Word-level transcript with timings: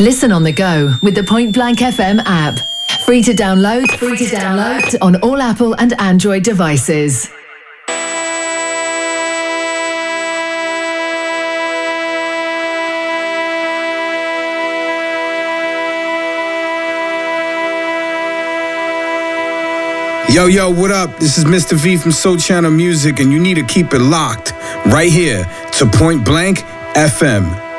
Listen 0.00 0.32
on 0.32 0.44
the 0.44 0.50
go 0.50 0.94
with 1.02 1.14
the 1.14 1.22
Point 1.22 1.52
Blank 1.52 1.80
FM 1.80 2.22
app. 2.24 2.58
Free 3.04 3.22
to 3.22 3.34
download, 3.34 3.86
free 3.98 4.16
to 4.16 4.24
download 4.24 4.96
on 5.02 5.16
all 5.16 5.42
Apple 5.42 5.74
and 5.74 5.92
Android 6.00 6.42
devices. 6.42 7.28
Yo, 20.30 20.46
yo, 20.46 20.70
what 20.70 20.90
up? 20.90 21.14
This 21.18 21.36
is 21.36 21.44
Mr. 21.44 21.74
V 21.74 21.98
from 21.98 22.12
Soul 22.12 22.38
Channel 22.38 22.70
Music, 22.70 23.20
and 23.20 23.30
you 23.30 23.38
need 23.38 23.56
to 23.56 23.64
keep 23.64 23.92
it 23.92 23.98
locked 23.98 24.52
right 24.86 25.12
here 25.12 25.44
to 25.72 25.84
Point 25.84 26.24
Blank 26.24 26.60
FM. 26.94 27.69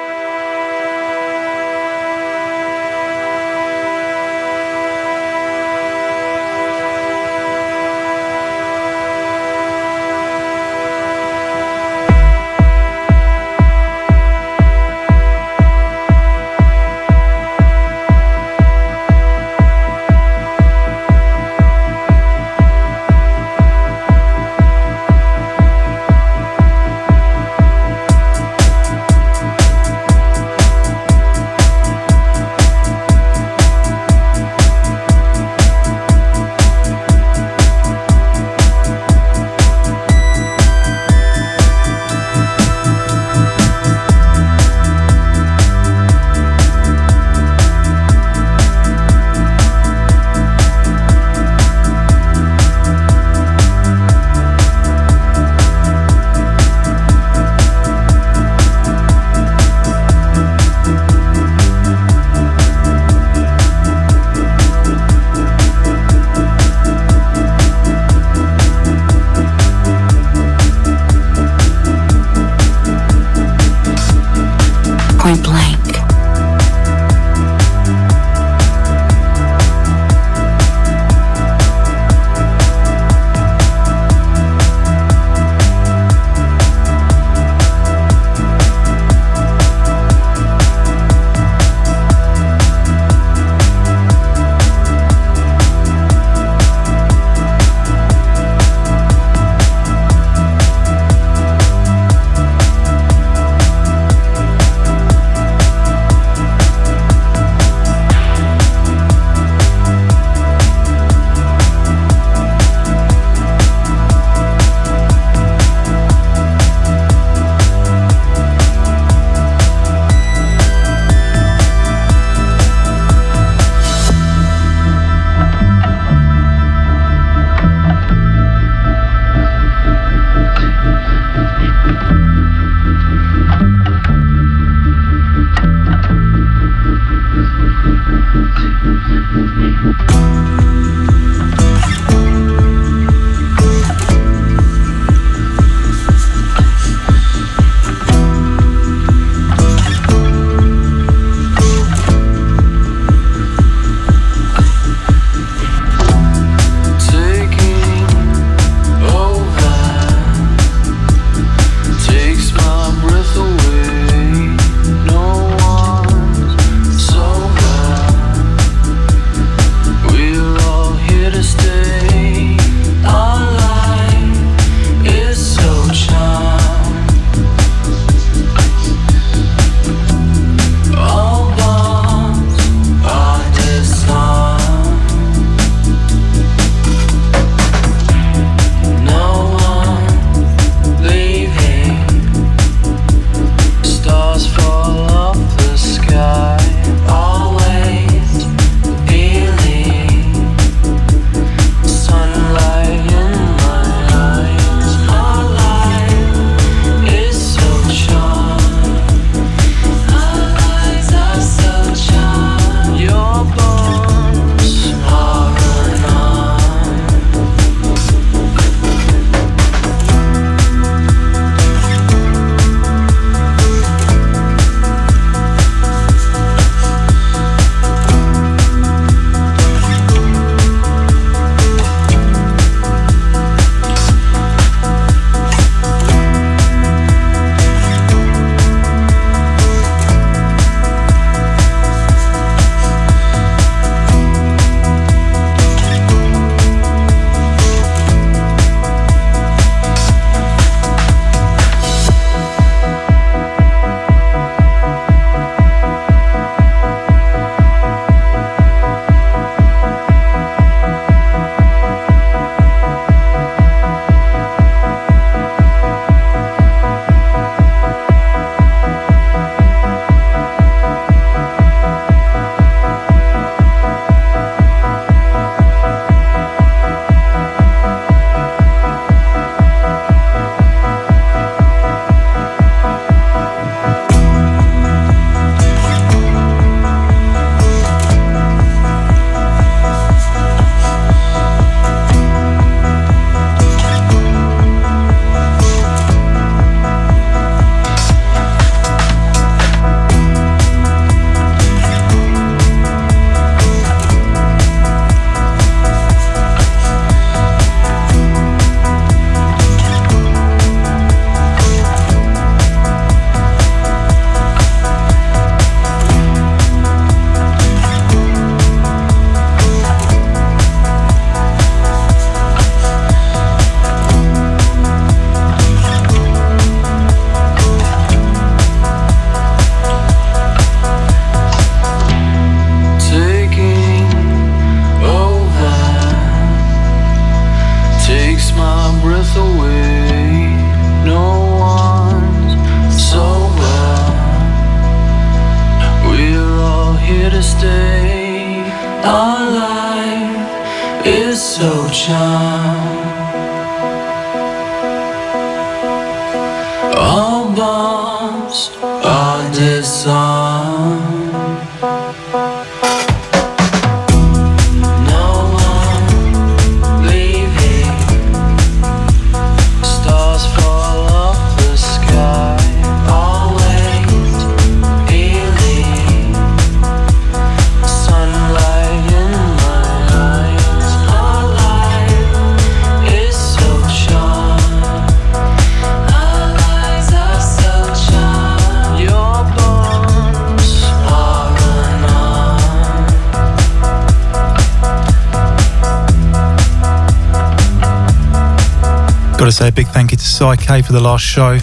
Say 399.61 399.67
a 399.67 399.71
big 399.71 399.85
thank 399.89 400.09
you 400.09 400.17
to 400.17 400.23
Psyche 400.23 400.81
for 400.81 400.91
the 400.91 400.99
last 400.99 401.23
show. 401.23 401.59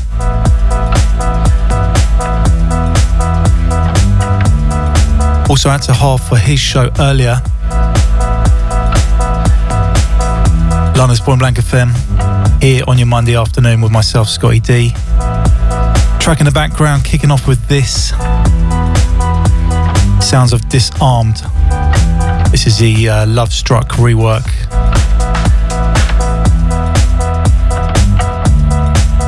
Also 5.50 5.68
out 5.68 5.82
to 5.82 5.92
Half 5.92 6.28
for 6.28 6.36
his 6.36 6.60
show 6.60 6.92
earlier. 7.00 7.42
London's 10.96 11.18
Point 11.18 11.40
Blank 11.40 11.56
FM 11.56 12.62
here 12.62 12.84
on 12.86 12.98
your 12.98 13.08
Monday 13.08 13.34
afternoon 13.34 13.80
with 13.80 13.90
myself, 13.90 14.28
Scottie 14.28 14.60
D. 14.60 14.90
Track 16.20 16.38
in 16.38 16.44
the 16.44 16.52
background, 16.54 17.04
kicking 17.04 17.32
off 17.32 17.48
with 17.48 17.66
this. 17.66 18.10
Sounds 20.24 20.52
of 20.52 20.68
Disarmed. 20.68 21.42
This 22.52 22.68
is 22.68 22.78
the 22.78 23.08
uh, 23.08 23.26
Love 23.26 23.52
Struck 23.52 23.88
rework. 23.94 24.67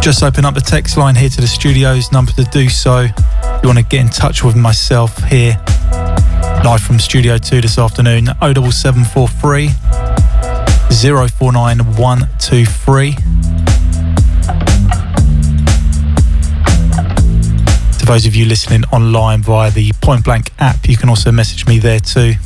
Just 0.00 0.22
open 0.22 0.46
up 0.46 0.54
the 0.54 0.62
text 0.62 0.96
line 0.96 1.14
here 1.14 1.28
to 1.28 1.42
the 1.42 1.46
studios, 1.46 2.10
number 2.10 2.32
to 2.32 2.44
do 2.44 2.70
so. 2.70 3.00
If 3.00 3.12
you 3.62 3.68
want 3.68 3.78
to 3.78 3.84
get 3.84 4.00
in 4.00 4.08
touch 4.08 4.42
with 4.42 4.56
myself 4.56 5.22
here, 5.24 5.62
live 6.64 6.80
from 6.80 6.98
Studio 6.98 7.36
2 7.36 7.60
this 7.60 7.78
afternoon, 7.78 8.28
07743 8.40 9.68
049123. 10.88 13.12
To 17.98 18.06
those 18.06 18.24
of 18.24 18.34
you 18.34 18.46
listening 18.46 18.84
online 18.92 19.42
via 19.42 19.70
the 19.70 19.92
Point 20.00 20.24
Blank 20.24 20.50
app, 20.58 20.88
you 20.88 20.96
can 20.96 21.10
also 21.10 21.30
message 21.30 21.66
me 21.66 21.78
there 21.78 22.00
too. 22.00 22.36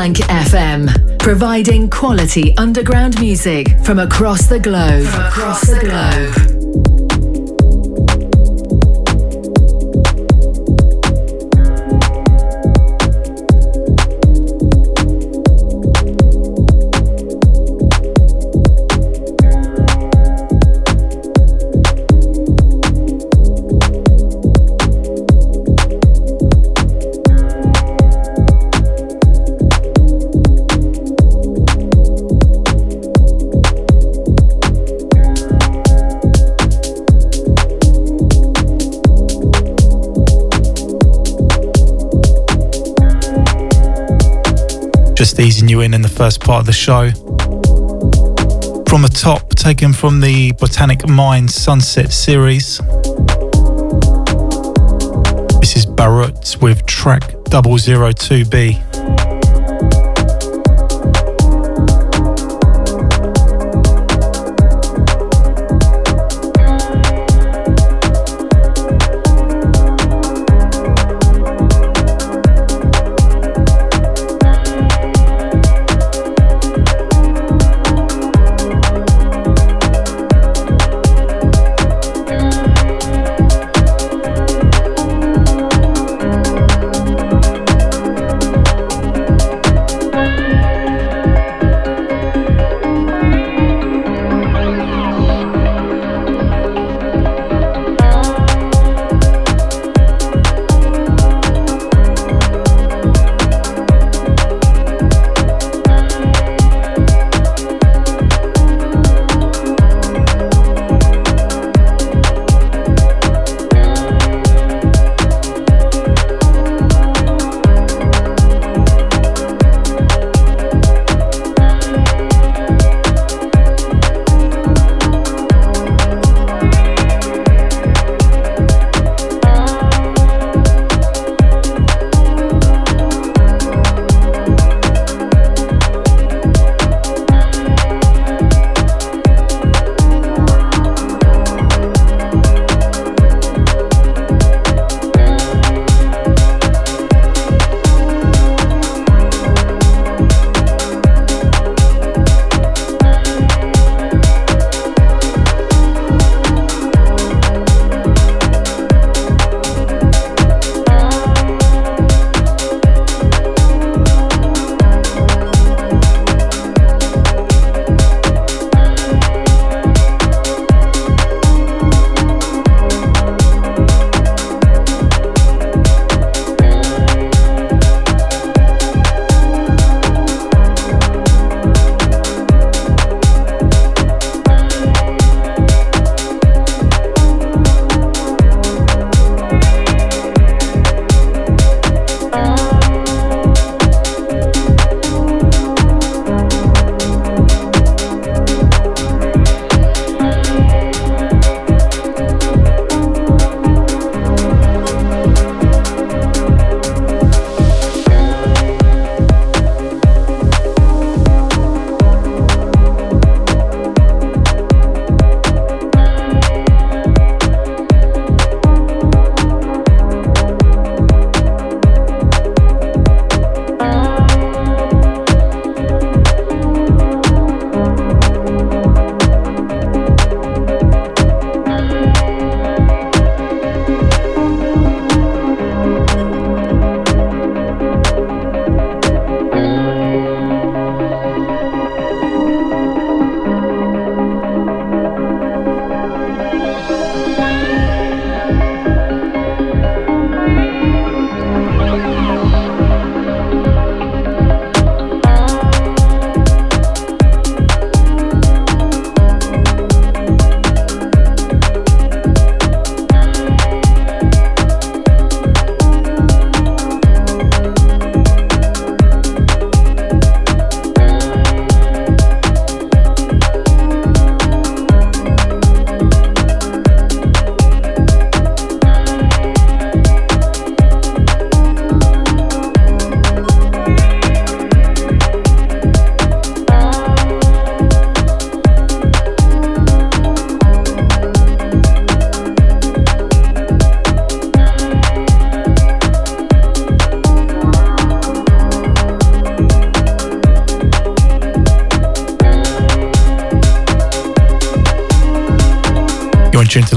Blank 0.00 0.16
FM, 0.16 1.18
providing 1.18 1.90
quality 1.90 2.56
underground 2.56 3.20
music 3.20 3.68
from 3.84 3.98
across 3.98 4.46
the 4.46 4.58
globe. 4.58 5.04
From 5.04 5.26
across 5.26 5.60
the 5.60 5.78
globe. 5.78 6.49
Easing 45.38 45.68
you 45.68 45.82
in 45.82 45.92
in 45.92 46.00
the 46.00 46.08
first 46.08 46.40
part 46.40 46.60
of 46.60 46.66
the 46.66 46.72
show. 46.72 47.10
From 48.88 49.02
the 49.02 49.10
top, 49.12 49.50
taken 49.50 49.92
from 49.92 50.18
the 50.18 50.52
Botanic 50.52 51.06
Mind 51.06 51.50
Sunset 51.50 52.10
series. 52.10 52.78
This 55.60 55.76
is 55.76 55.84
Barrett 55.84 56.56
with 56.62 56.86
track 56.86 57.34
002B. 57.50 58.89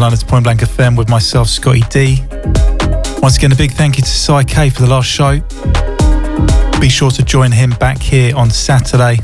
Tuned 0.10 0.20
to 0.20 0.26
Point 0.26 0.44
Blank 0.44 0.60
FM 0.60 0.98
with 0.98 1.08
myself, 1.08 1.48
Scottie 1.48 1.80
D. 1.90 2.18
Once 3.22 3.38
again, 3.38 3.54
a 3.54 3.56
big 3.56 3.72
thank 3.72 3.96
you 3.96 4.04
to 4.04 4.10
Cy 4.10 4.44
K 4.44 4.70
for 4.70 4.82
the 4.82 4.90
last 4.90 5.08
show. 5.08 5.40
Be 6.82 6.90
sure 6.90 7.10
to 7.12 7.24
join 7.24 7.54
him 7.54 7.70
back 7.80 8.00
here 8.00 8.36
on 8.36 8.50
Saturday 8.50 9.16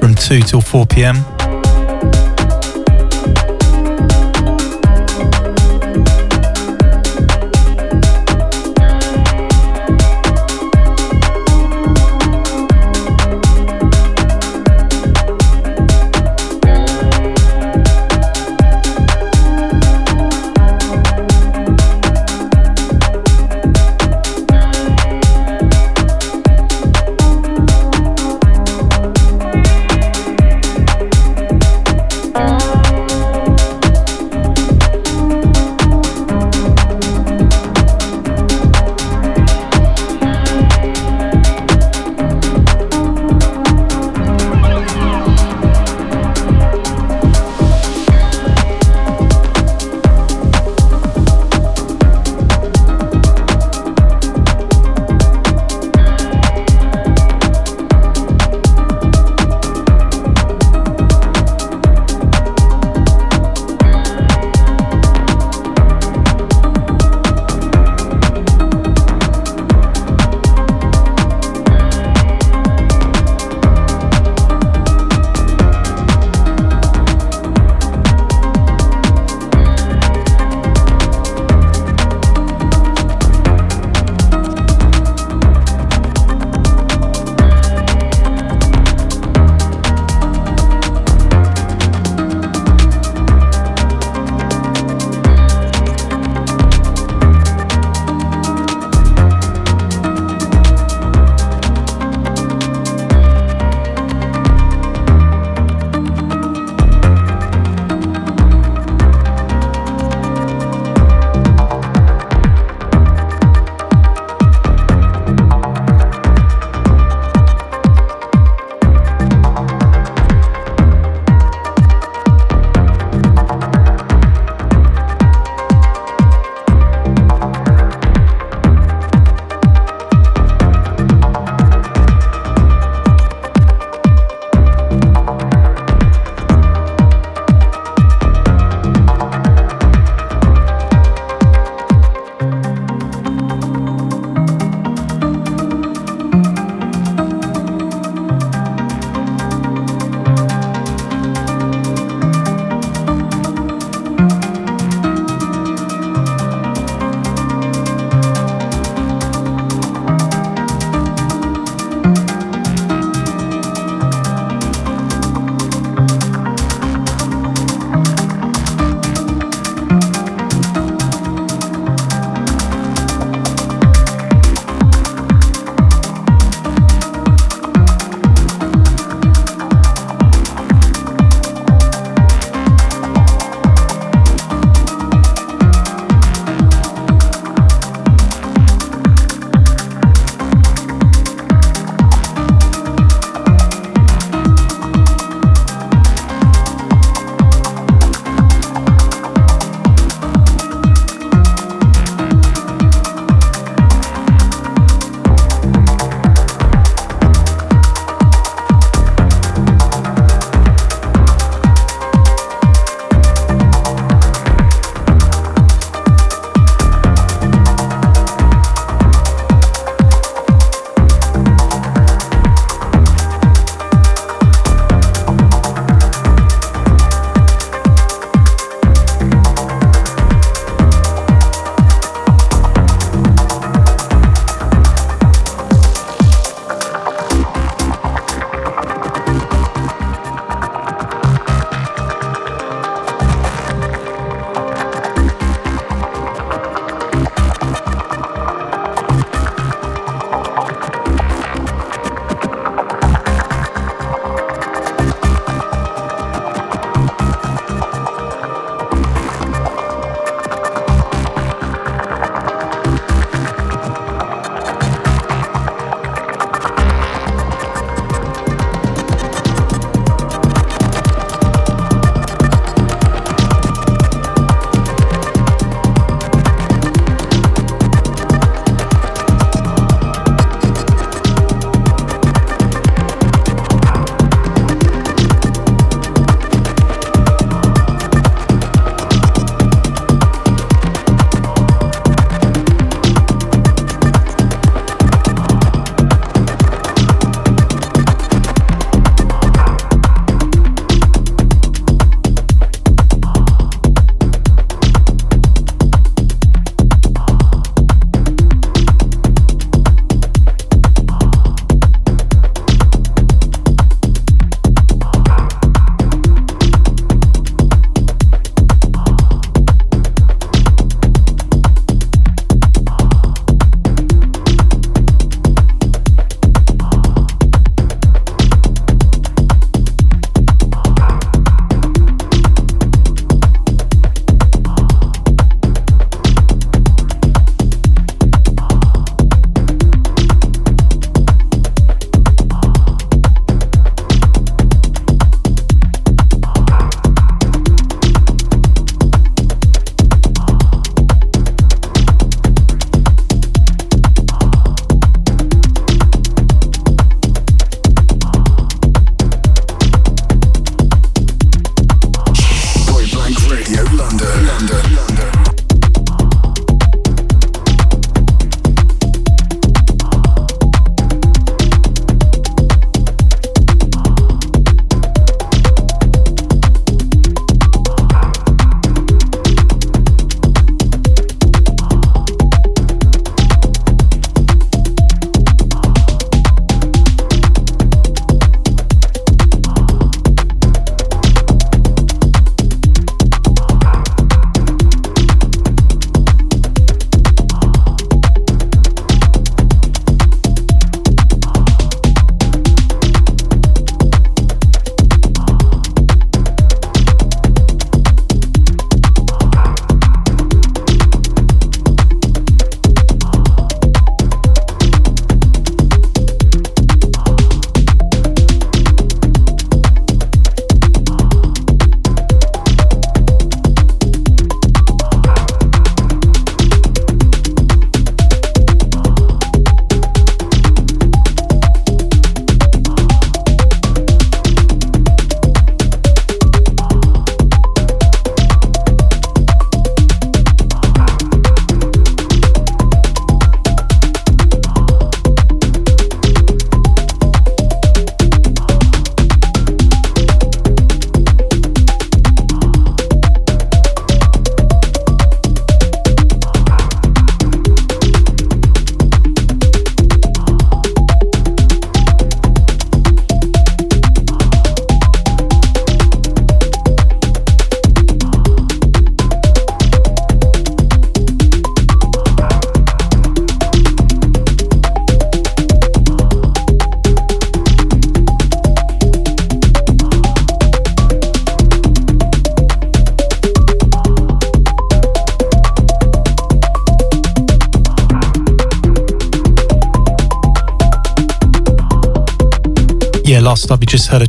from 0.00 0.16
2 0.16 0.40
till 0.40 0.60
4 0.60 0.84
pm. 0.84 1.37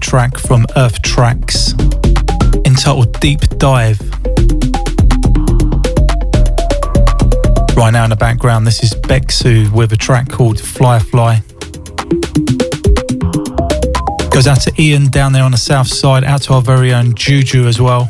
Track 0.10 0.40
from 0.40 0.66
Earth 0.76 1.00
Tracks 1.04 1.74
entitled 2.66 3.14
Deep 3.20 3.42
Dive. 3.60 4.00
Right 7.78 7.92
now 7.92 8.06
in 8.06 8.10
the 8.10 8.18
background, 8.20 8.66
this 8.66 8.82
is 8.82 8.96
Bexu 8.96 9.72
with 9.72 9.94
a 9.94 9.96
track 9.96 10.28
called 10.28 10.60
Fly 10.60 10.98
Fly. 10.98 11.44
Goes 14.32 14.48
out 14.48 14.62
to 14.62 14.74
Ian 14.80 15.10
down 15.10 15.32
there 15.32 15.44
on 15.44 15.52
the 15.52 15.60
south 15.60 15.88
side, 15.88 16.24
out 16.24 16.42
to 16.42 16.54
our 16.54 16.64
very 16.64 16.92
own 16.92 17.14
Juju 17.14 17.68
as 17.68 17.80
well. 17.80 18.10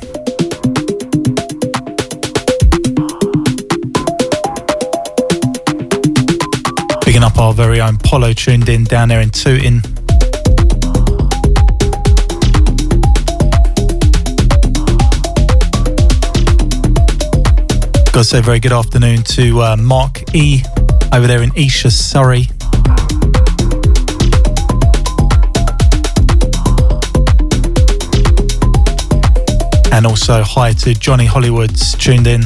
Picking 7.02 7.24
up 7.24 7.38
our 7.38 7.54
very 7.54 7.82
own 7.82 7.98
Polo 7.98 8.32
tuned 8.32 8.70
in 8.70 8.86
down 8.86 9.10
there 9.10 9.20
in 9.20 9.32
Tooting. 9.32 9.82
Got 18.20 18.24
to 18.24 18.30
say, 18.32 18.42
very 18.42 18.60
good 18.60 18.74
afternoon 18.74 19.24
to 19.24 19.62
uh, 19.62 19.78
Mark 19.78 20.36
E 20.36 20.62
over 21.14 21.26
there 21.26 21.42
in 21.42 21.58
Esher, 21.58 21.90
Surrey. 21.90 22.48
And 29.94 30.06
also 30.06 30.44
hi 30.44 30.74
to 30.80 30.94
Johnny 30.96 31.28
Hollywoods 31.28 31.98
tuned 31.98 32.28
in. 32.28 32.42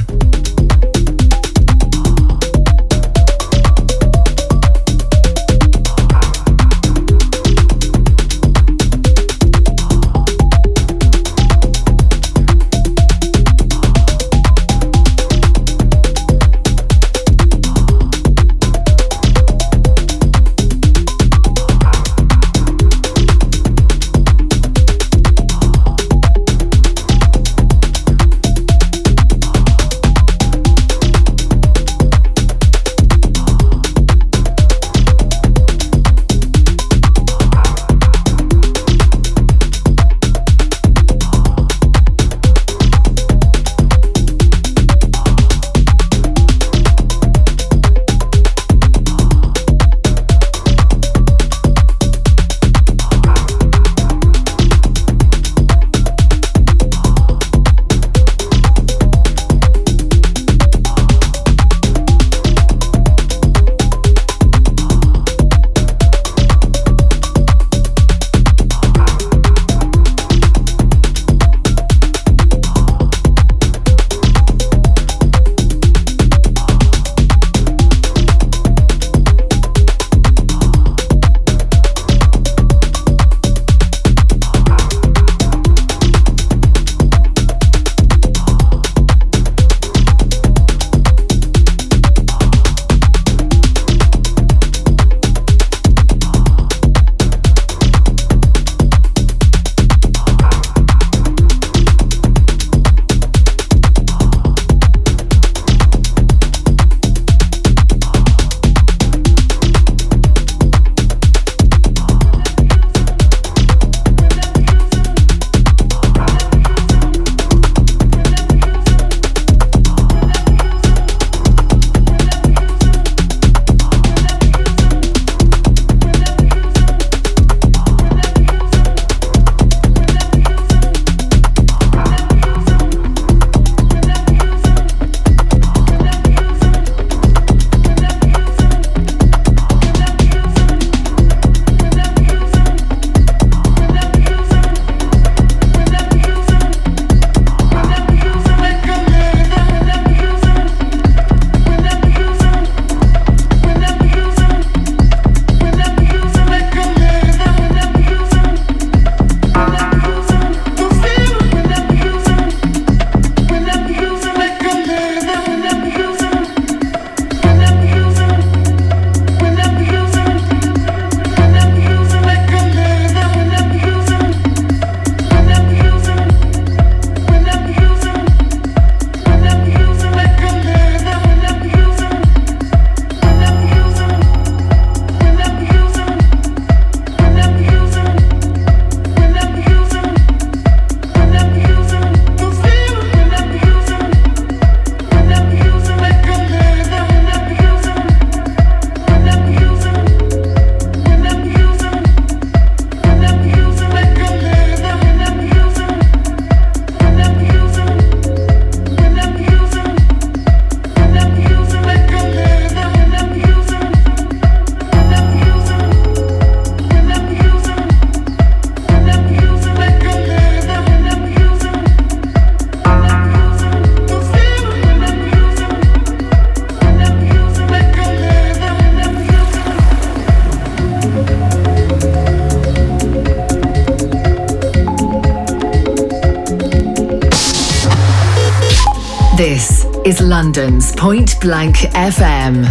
Point 241.23 241.39
Blank 241.39 241.75
FM. 241.93 242.65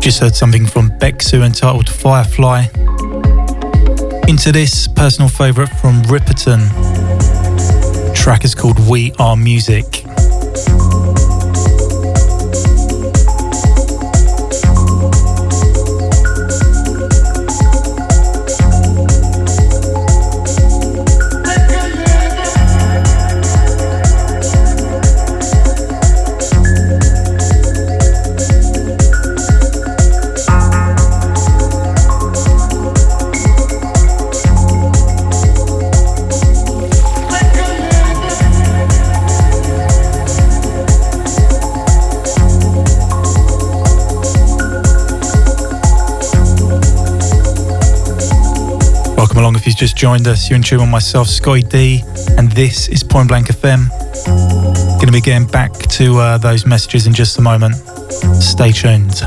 Just 0.00 0.18
heard 0.18 0.34
something 0.34 0.66
from 0.66 0.90
Bexu 0.98 1.44
entitled 1.44 1.88
Firefly. 1.88 2.64
Into 4.26 4.50
this, 4.50 4.88
personal 4.88 5.28
favourite 5.28 5.68
from 5.68 6.02
Ripperton. 6.04 6.66
Track 8.16 8.44
is 8.44 8.56
called 8.56 8.80
We 8.88 9.12
Are 9.20 9.36
Music. 9.36 10.05
Just 49.76 49.94
joined 49.94 50.26
us, 50.26 50.48
you're 50.48 50.56
in 50.56 50.62
tune 50.62 50.80
with 50.80 50.88
myself, 50.88 51.28
Scottie 51.28 51.62
D, 51.62 52.02
and 52.38 52.50
this 52.52 52.88
is 52.88 53.02
Point 53.02 53.28
Blank 53.28 53.48
FM. 53.48 53.90
Going 54.94 55.06
to 55.06 55.12
be 55.12 55.20
getting 55.20 55.46
back 55.46 55.72
to 55.74 56.16
uh, 56.16 56.38
those 56.38 56.64
messages 56.64 57.06
in 57.06 57.12
just 57.12 57.38
a 57.38 57.42
moment. 57.42 57.74
Stay 58.40 58.72
tuned. 58.72 59.20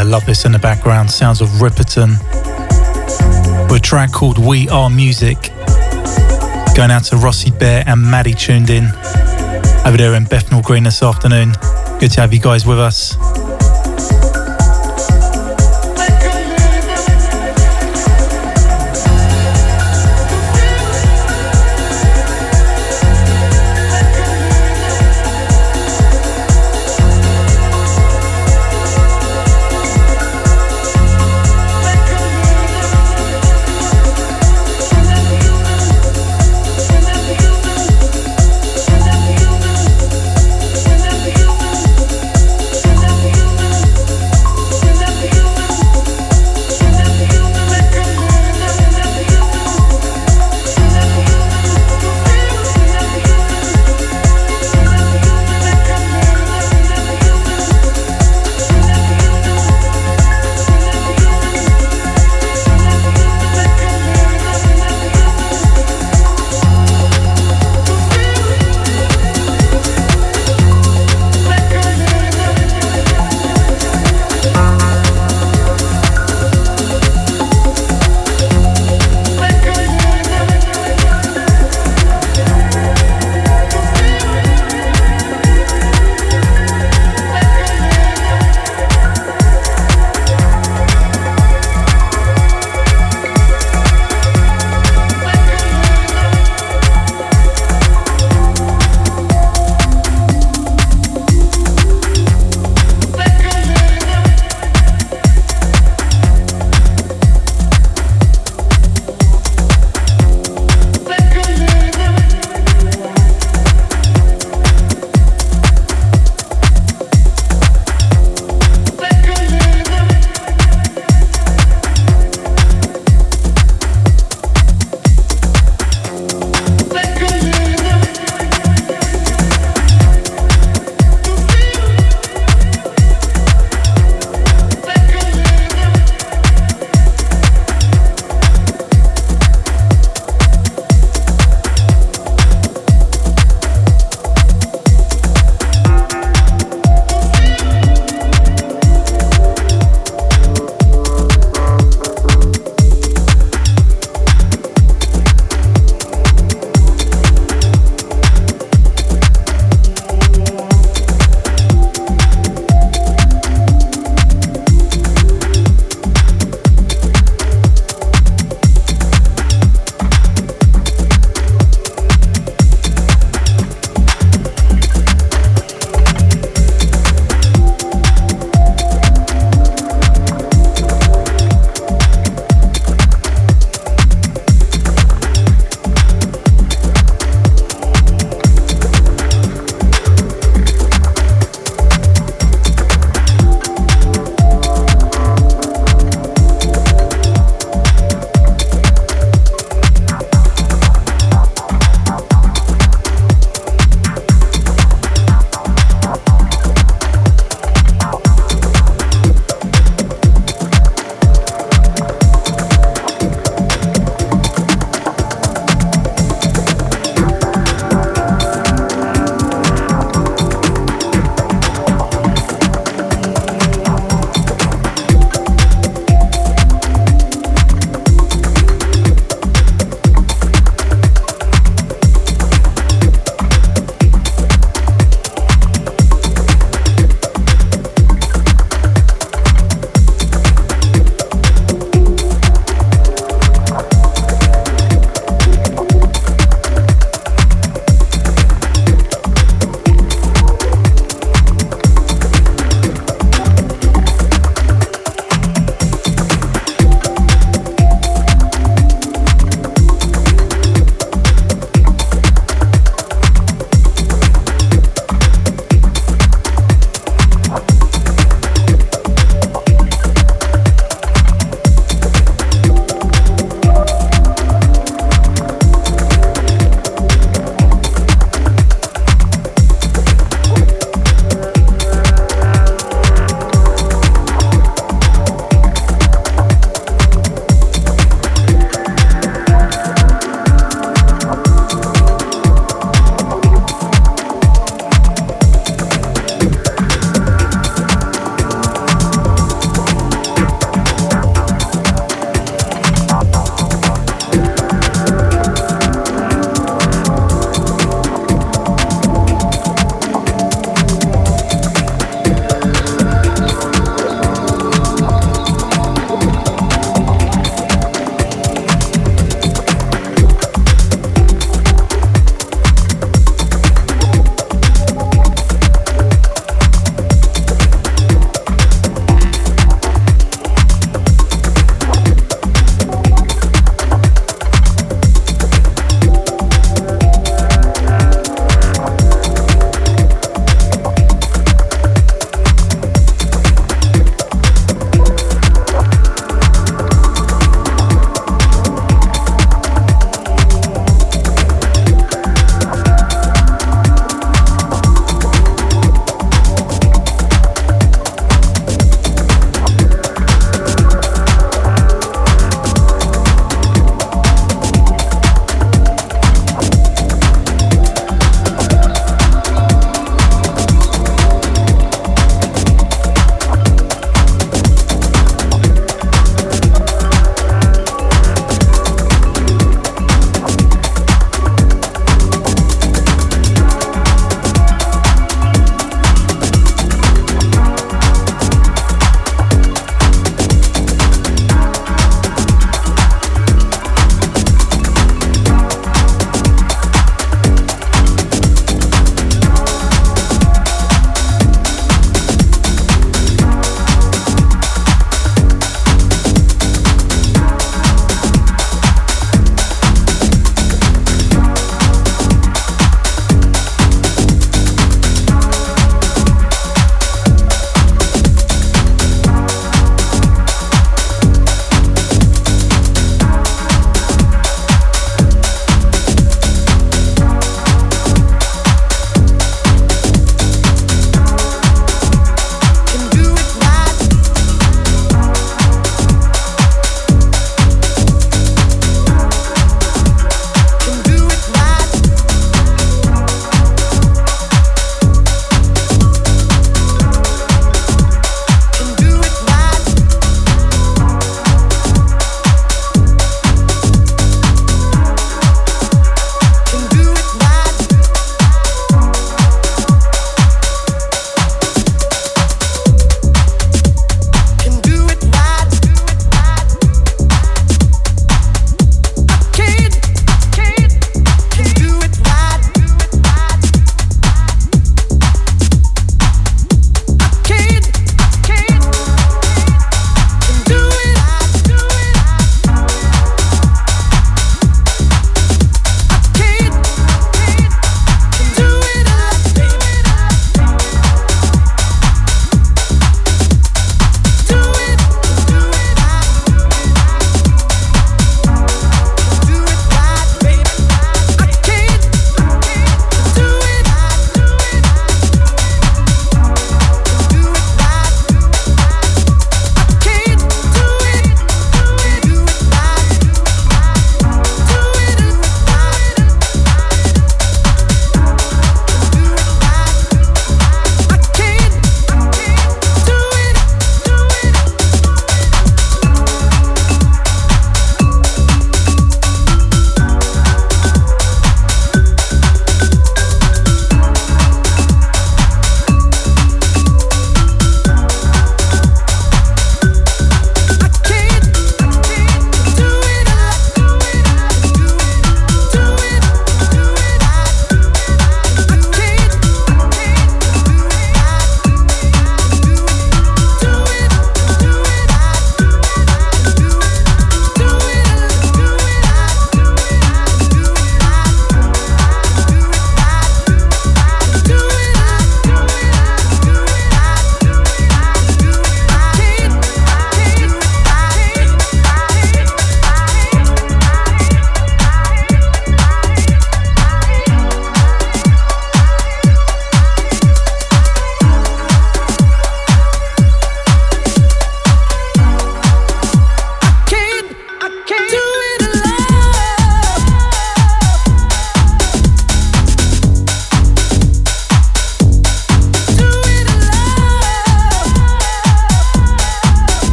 In 0.00 0.52
the 0.52 0.58
background, 0.60 1.10
sounds 1.10 1.40
of 1.40 1.48
Ripperton. 1.60 2.10
With 3.68 3.78
a 3.78 3.82
track 3.82 4.12
called 4.12 4.38
We 4.38 4.68
Are 4.68 4.88
Music. 4.88 5.50
Going 6.76 6.92
out 6.92 7.02
to 7.06 7.16
Rossi 7.16 7.50
Bear 7.50 7.82
and 7.84 8.00
Maddie 8.00 8.34
tuned 8.34 8.70
in 8.70 8.84
over 9.84 9.96
there 9.96 10.14
in 10.14 10.24
Bethnal 10.24 10.62
Green 10.62 10.84
this 10.84 11.02
afternoon. 11.02 11.52
Good 11.98 12.12
to 12.12 12.20
have 12.20 12.32
you 12.32 12.38
guys 12.40 12.64
with 12.64 12.78
us. 12.78 13.37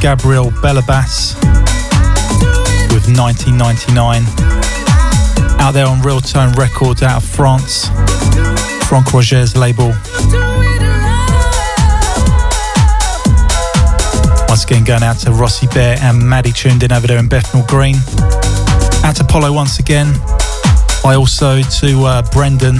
Gabriel 0.00 0.50
Belabas 0.62 1.34
with 2.94 3.04
1999. 3.18 4.22
Out 5.60 5.72
there 5.72 5.86
on 5.86 6.00
Real 6.00 6.22
Tone 6.22 6.52
Records 6.54 7.02
out 7.02 7.22
of 7.22 7.28
France. 7.28 7.88
Franck 8.88 9.12
Roger's 9.12 9.56
label. 9.56 9.88
Once 14.48 14.64
again, 14.64 14.84
going 14.84 15.02
out 15.02 15.18
to 15.18 15.32
Rossi 15.32 15.66
Bear 15.66 15.98
and 16.00 16.18
Maddie 16.18 16.52
tuned 16.52 16.82
in 16.82 16.92
over 16.92 17.06
there 17.06 17.18
in 17.18 17.28
Bethnal 17.28 17.64
Green. 17.66 17.96
Out 19.04 19.16
to 19.16 19.24
Polo 19.28 19.52
once 19.52 19.80
again. 19.80 20.06
I 21.04 21.14
also 21.14 21.60
to 21.60 22.04
uh, 22.04 22.22
Brendan, 22.32 22.76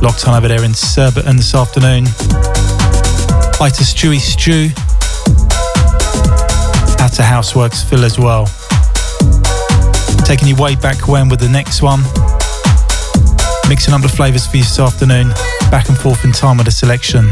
locked 0.00 0.26
on 0.26 0.34
over 0.34 0.48
there 0.48 0.64
in 0.64 0.72
Surbiton 0.72 1.36
this 1.36 1.54
afternoon. 1.54 2.04
Hi 3.58 3.68
to 3.68 3.84
Stewie 3.84 4.18
Stew. 4.18 4.83
To 7.14 7.22
Houseworks 7.22 7.88
Phil 7.88 8.04
as 8.04 8.18
well. 8.18 8.46
Taking 10.24 10.48
you 10.48 10.56
way 10.56 10.74
back 10.74 11.06
when 11.06 11.28
with 11.28 11.38
the 11.38 11.48
next 11.48 11.80
one. 11.80 12.00
Mixing 13.68 13.94
up 13.94 14.02
the 14.02 14.12
flavours 14.12 14.48
for 14.48 14.56
you 14.56 14.64
this 14.64 14.80
afternoon. 14.80 15.28
Back 15.70 15.88
and 15.88 15.96
forth 15.96 16.24
in 16.24 16.32
time 16.32 16.56
with 16.56 16.66
the 16.66 16.72
selection. 16.72 17.30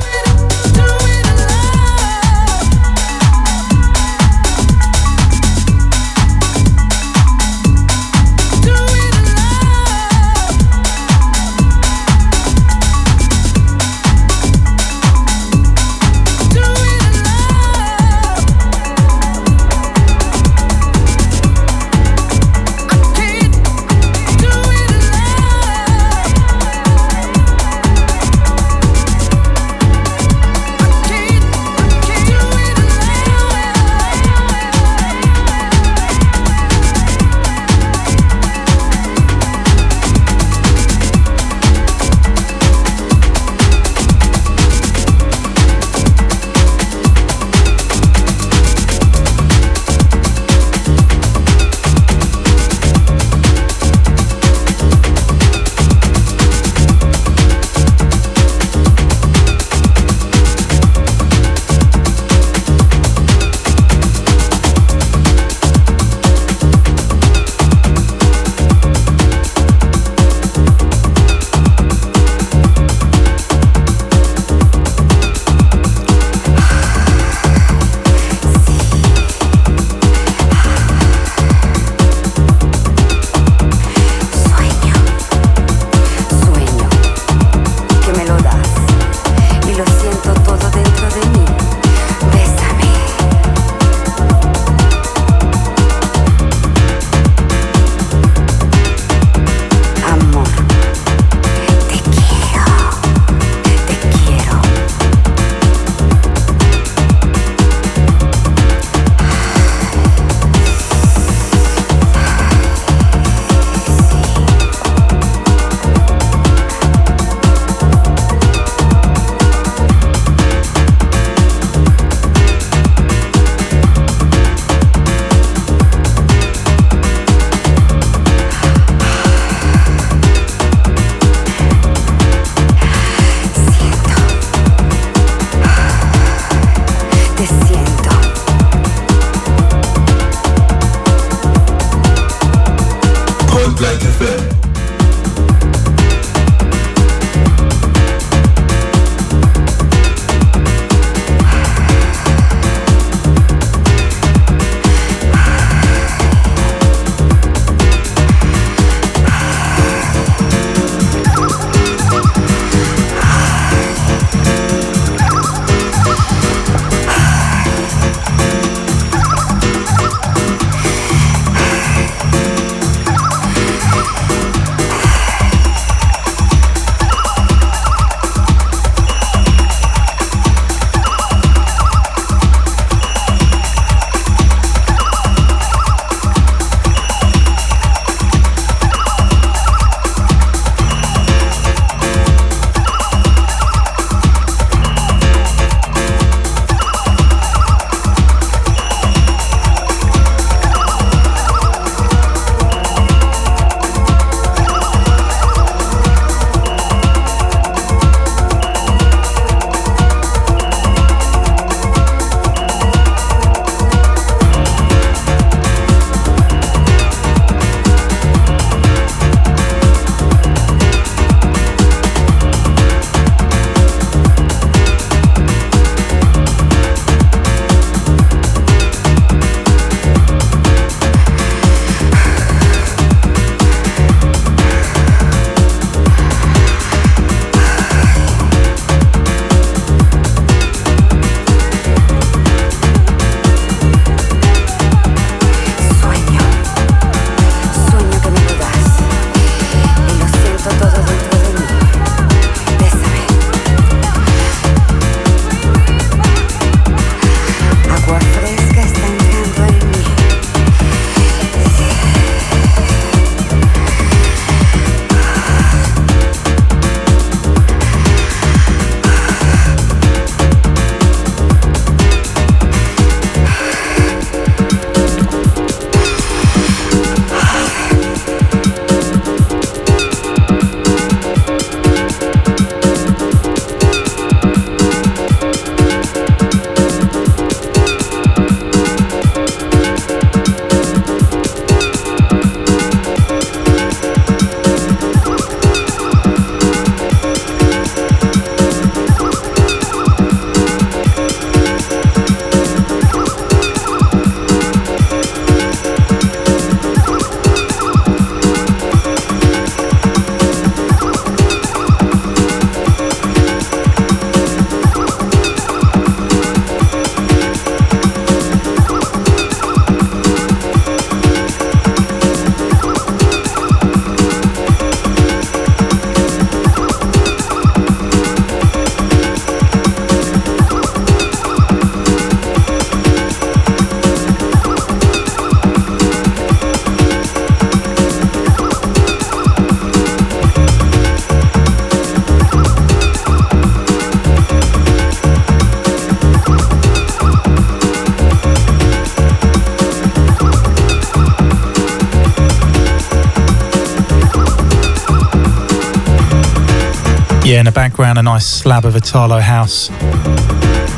In 357.62 357.66
the 357.66 357.70
background, 357.70 358.18
a 358.18 358.22
nice 358.22 358.44
slab 358.44 358.84
of 358.84 358.96
Italo 358.96 359.38
house. 359.38 359.88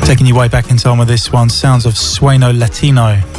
Taking 0.07 0.25
you 0.25 0.33
way 0.33 0.47
back 0.47 0.71
in 0.71 0.77
time 0.77 0.97
with 0.97 1.07
this 1.07 1.31
one, 1.31 1.47
sounds 1.47 1.85
of 1.85 1.95
Sueno 1.95 2.51
Latino. 2.51 3.34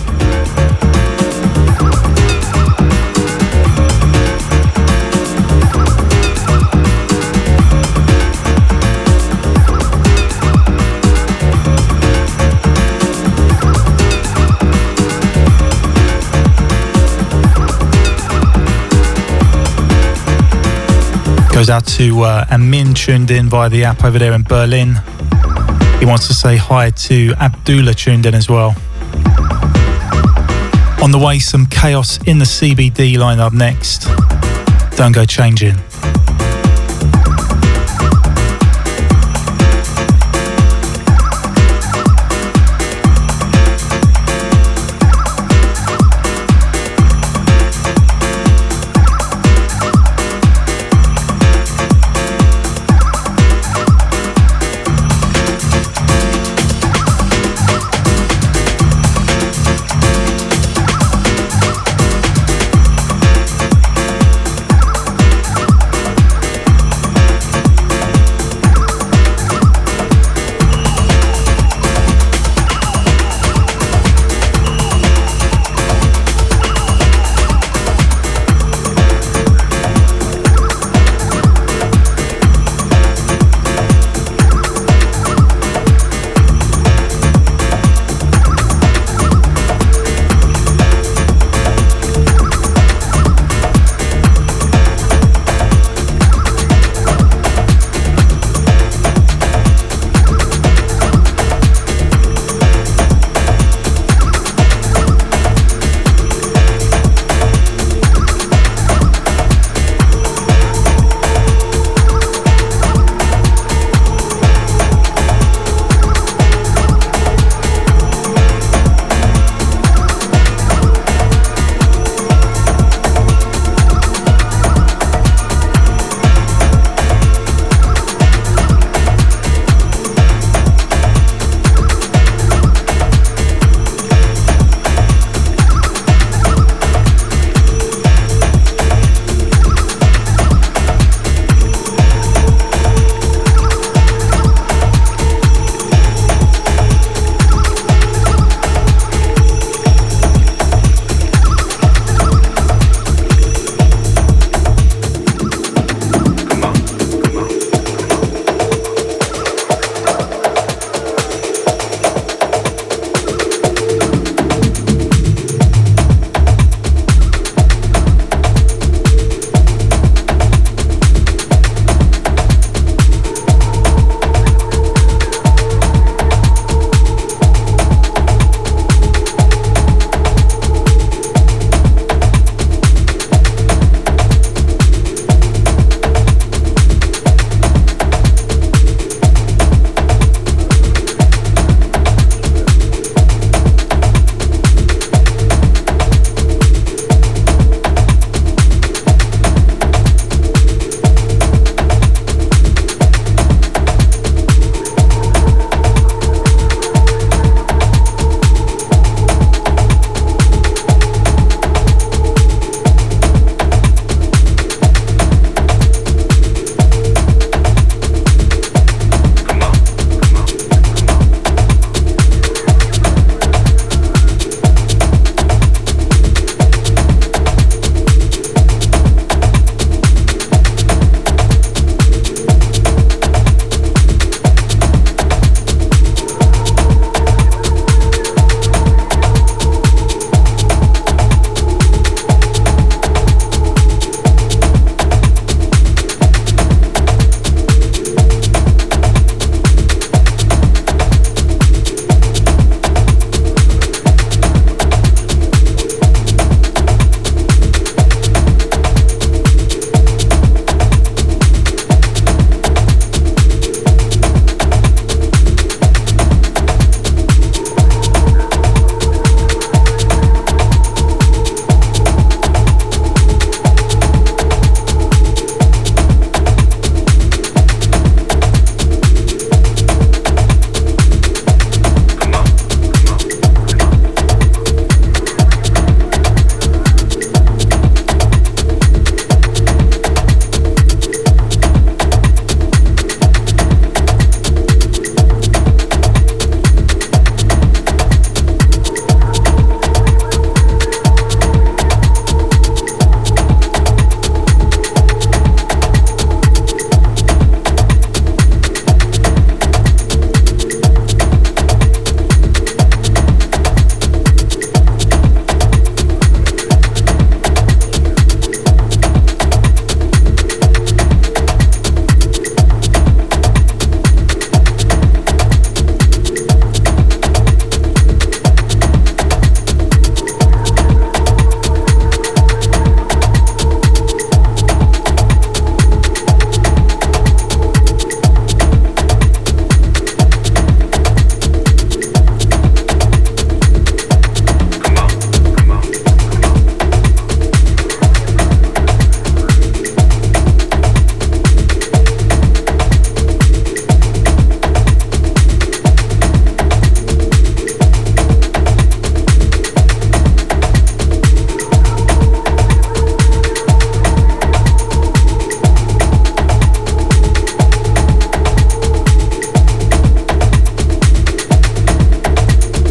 Goes 21.56 21.70
out 21.70 21.86
to 21.86 22.20
uh, 22.20 22.44
Amin 22.50 22.92
tuned 22.92 23.30
in 23.30 23.48
via 23.48 23.70
the 23.70 23.82
app 23.84 24.04
over 24.04 24.18
there 24.18 24.34
in 24.34 24.42
Berlin. 24.42 24.96
He 25.98 26.04
wants 26.04 26.26
to 26.26 26.34
say 26.34 26.58
hi 26.58 26.90
to 26.90 27.32
Abdullah 27.40 27.94
tuned 27.94 28.26
in 28.26 28.34
as 28.34 28.50
well. 28.50 28.76
On 31.02 31.10
the 31.10 31.18
way, 31.18 31.38
some 31.38 31.64
chaos 31.64 32.18
in 32.26 32.38
the 32.38 32.44
CBD 32.44 33.16
line 33.16 33.40
up 33.40 33.54
next. 33.54 34.06
Don't 34.98 35.12
go 35.12 35.24
changing. 35.24 35.76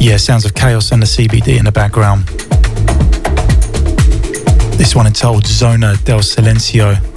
Yeah, 0.05 0.17
sounds 0.17 0.45
of 0.45 0.53
chaos 0.53 0.91
in 0.91 0.99
the 0.99 1.07
CBD 1.07 1.57
in 1.57 1.65
the 1.65 1.71
background. 1.71 2.27
This 4.77 4.95
one 4.95 5.07
entitled 5.07 5.47
Zona 5.47 5.95
del 6.03 6.19
Silencio. 6.19 7.14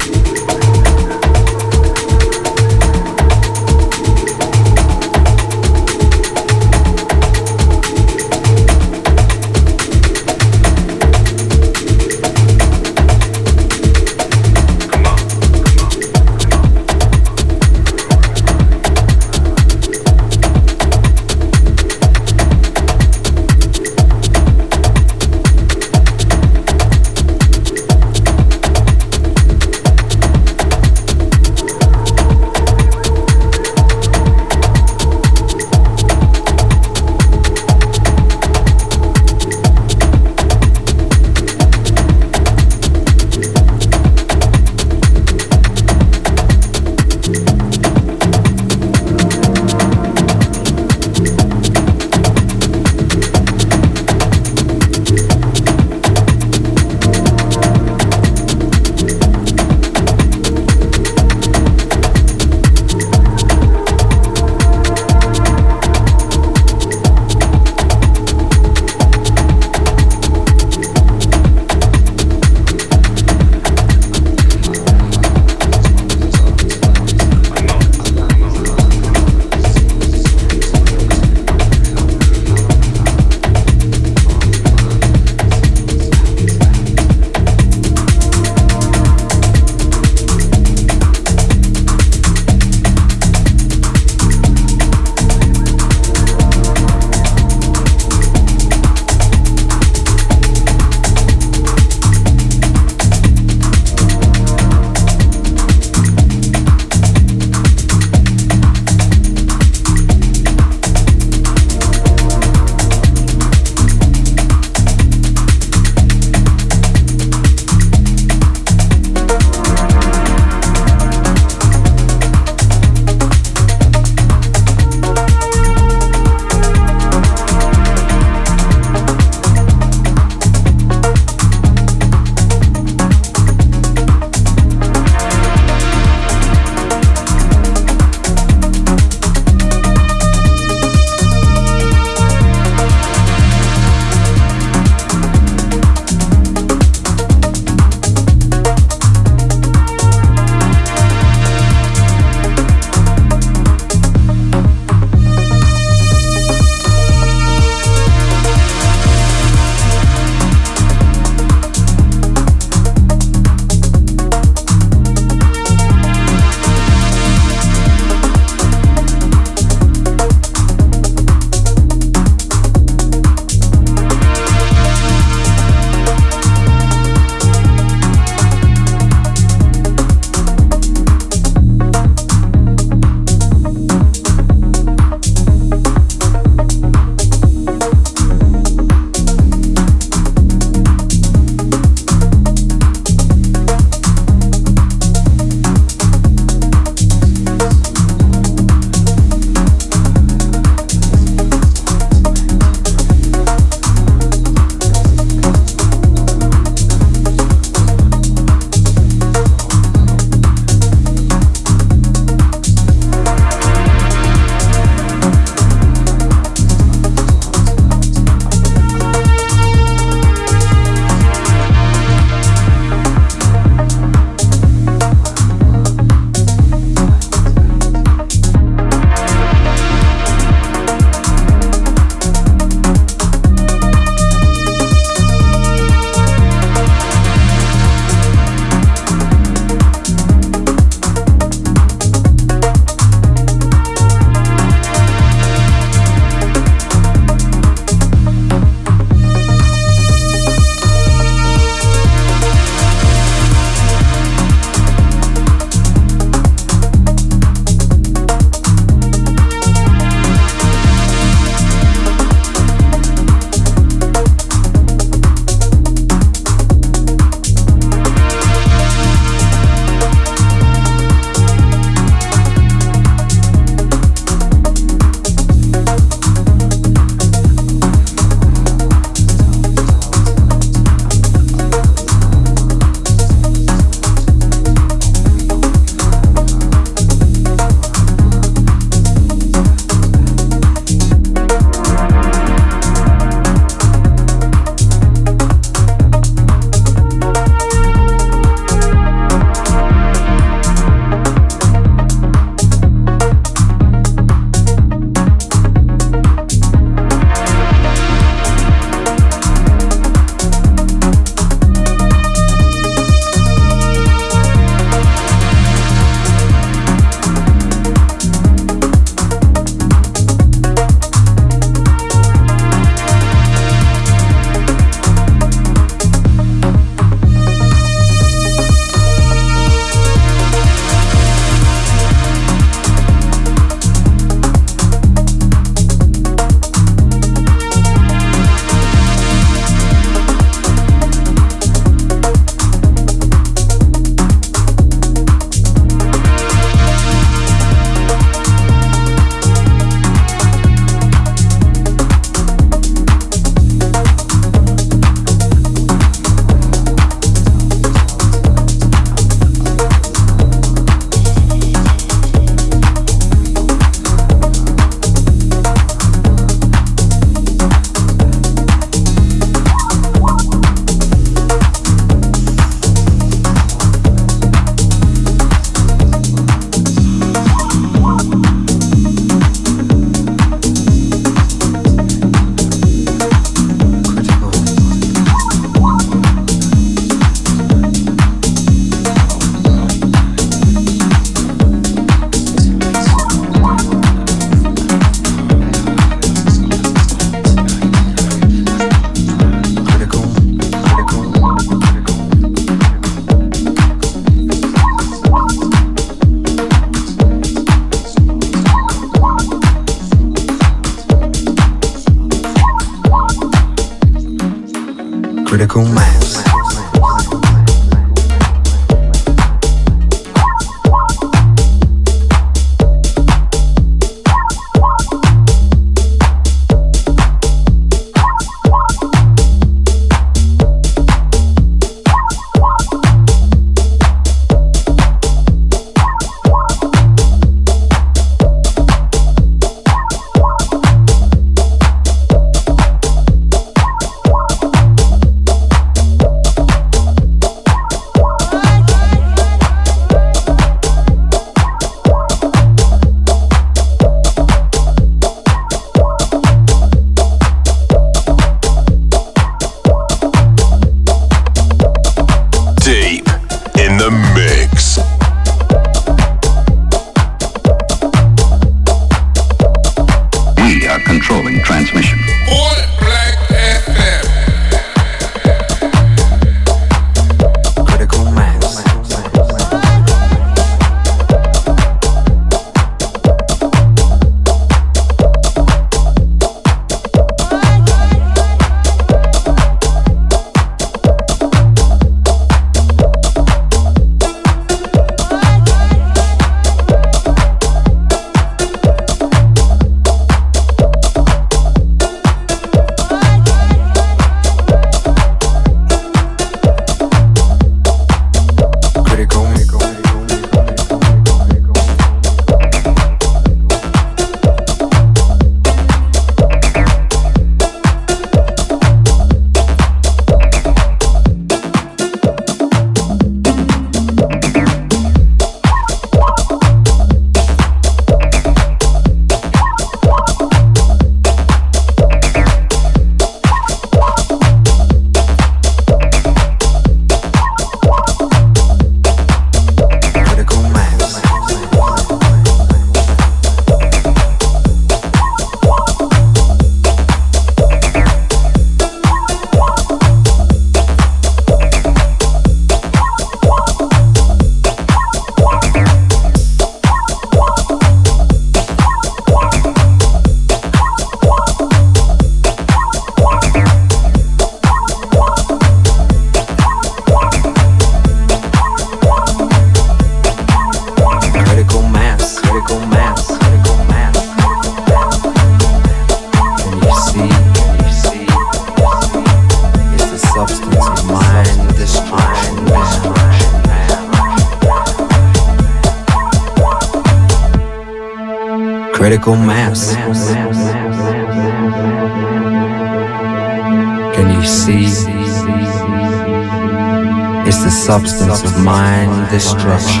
Destruction, 599.53 600.00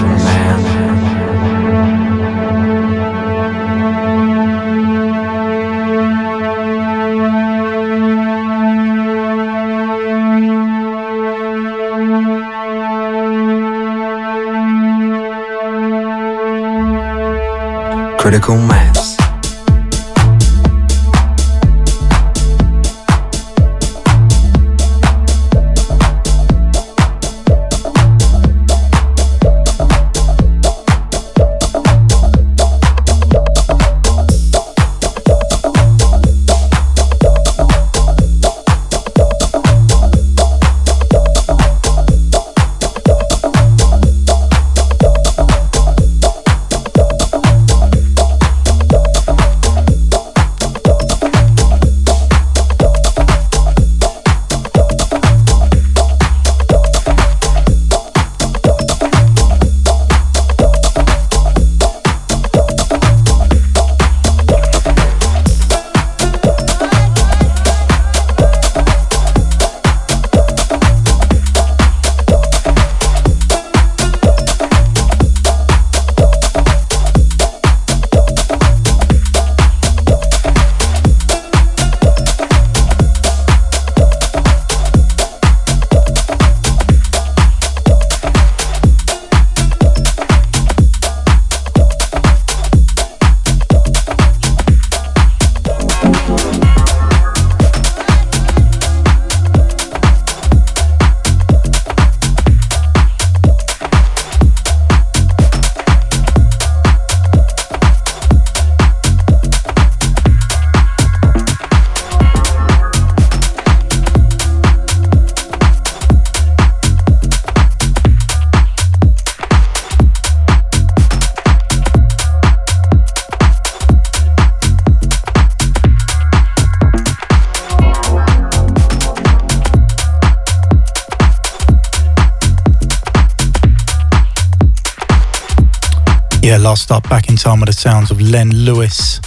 last 136.61 136.91
up, 136.91 137.09
back 137.09 137.27
in 137.27 137.35
time 137.35 137.59
with 137.59 137.67
the 137.67 137.73
sounds 137.73 138.11
of 138.11 138.21
Len 138.21 138.51
Lewis. 138.51 139.19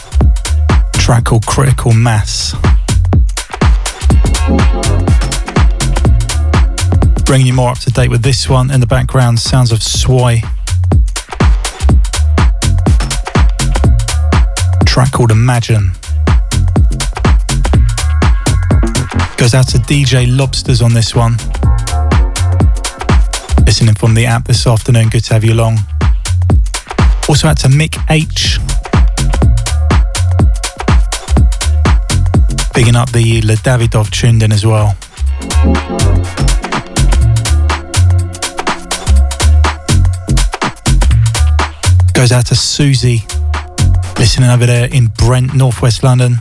Track 0.94 1.24
called 1.24 1.44
Critical 1.44 1.92
Mass. 1.92 2.54
Bringing 7.24 7.48
you 7.48 7.52
more 7.52 7.70
up 7.70 7.78
to 7.80 7.90
date 7.90 8.08
with 8.08 8.22
this 8.22 8.48
one. 8.48 8.70
In 8.70 8.78
the 8.78 8.86
background, 8.86 9.40
sounds 9.40 9.72
of 9.72 9.82
Sway. 9.82 10.42
Track 14.86 15.10
called 15.12 15.32
Imagine. 15.32 15.90
Goes 19.36 19.54
out 19.54 19.66
to 19.68 19.78
DJ 19.78 20.26
Lobsters 20.36 20.82
on 20.82 20.94
this 20.94 21.16
one. 21.16 21.32
Listening 23.66 23.94
from 23.94 24.14
the 24.14 24.24
app 24.26 24.46
this 24.46 24.66
afternoon. 24.68 25.08
Good 25.08 25.24
to 25.24 25.34
have 25.34 25.44
you 25.44 25.54
along. 25.54 25.78
Also 27.26 27.48
out 27.48 27.58
to 27.58 27.68
Mick 27.68 27.96
H. 28.10 28.58
Bigging 32.74 32.96
up 32.96 33.10
the 33.12 33.40
Le 33.42 33.54
Davidov 33.56 34.10
tuned 34.10 34.42
in 34.42 34.52
as 34.52 34.66
well. 34.66 34.94
Goes 42.12 42.30
out 42.30 42.46
to 42.46 42.54
Susie, 42.54 43.24
listening 44.18 44.50
over 44.50 44.66
there 44.66 44.88
in 44.92 45.06
Brent, 45.06 45.54
Northwest 45.54 46.02
London. 46.02 46.36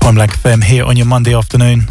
Point 0.00 0.16
Blank 0.16 0.32
FM 0.32 0.62
here 0.62 0.84
on 0.84 0.96
your 0.96 1.06
Monday 1.06 1.34
afternoon. 1.34 1.88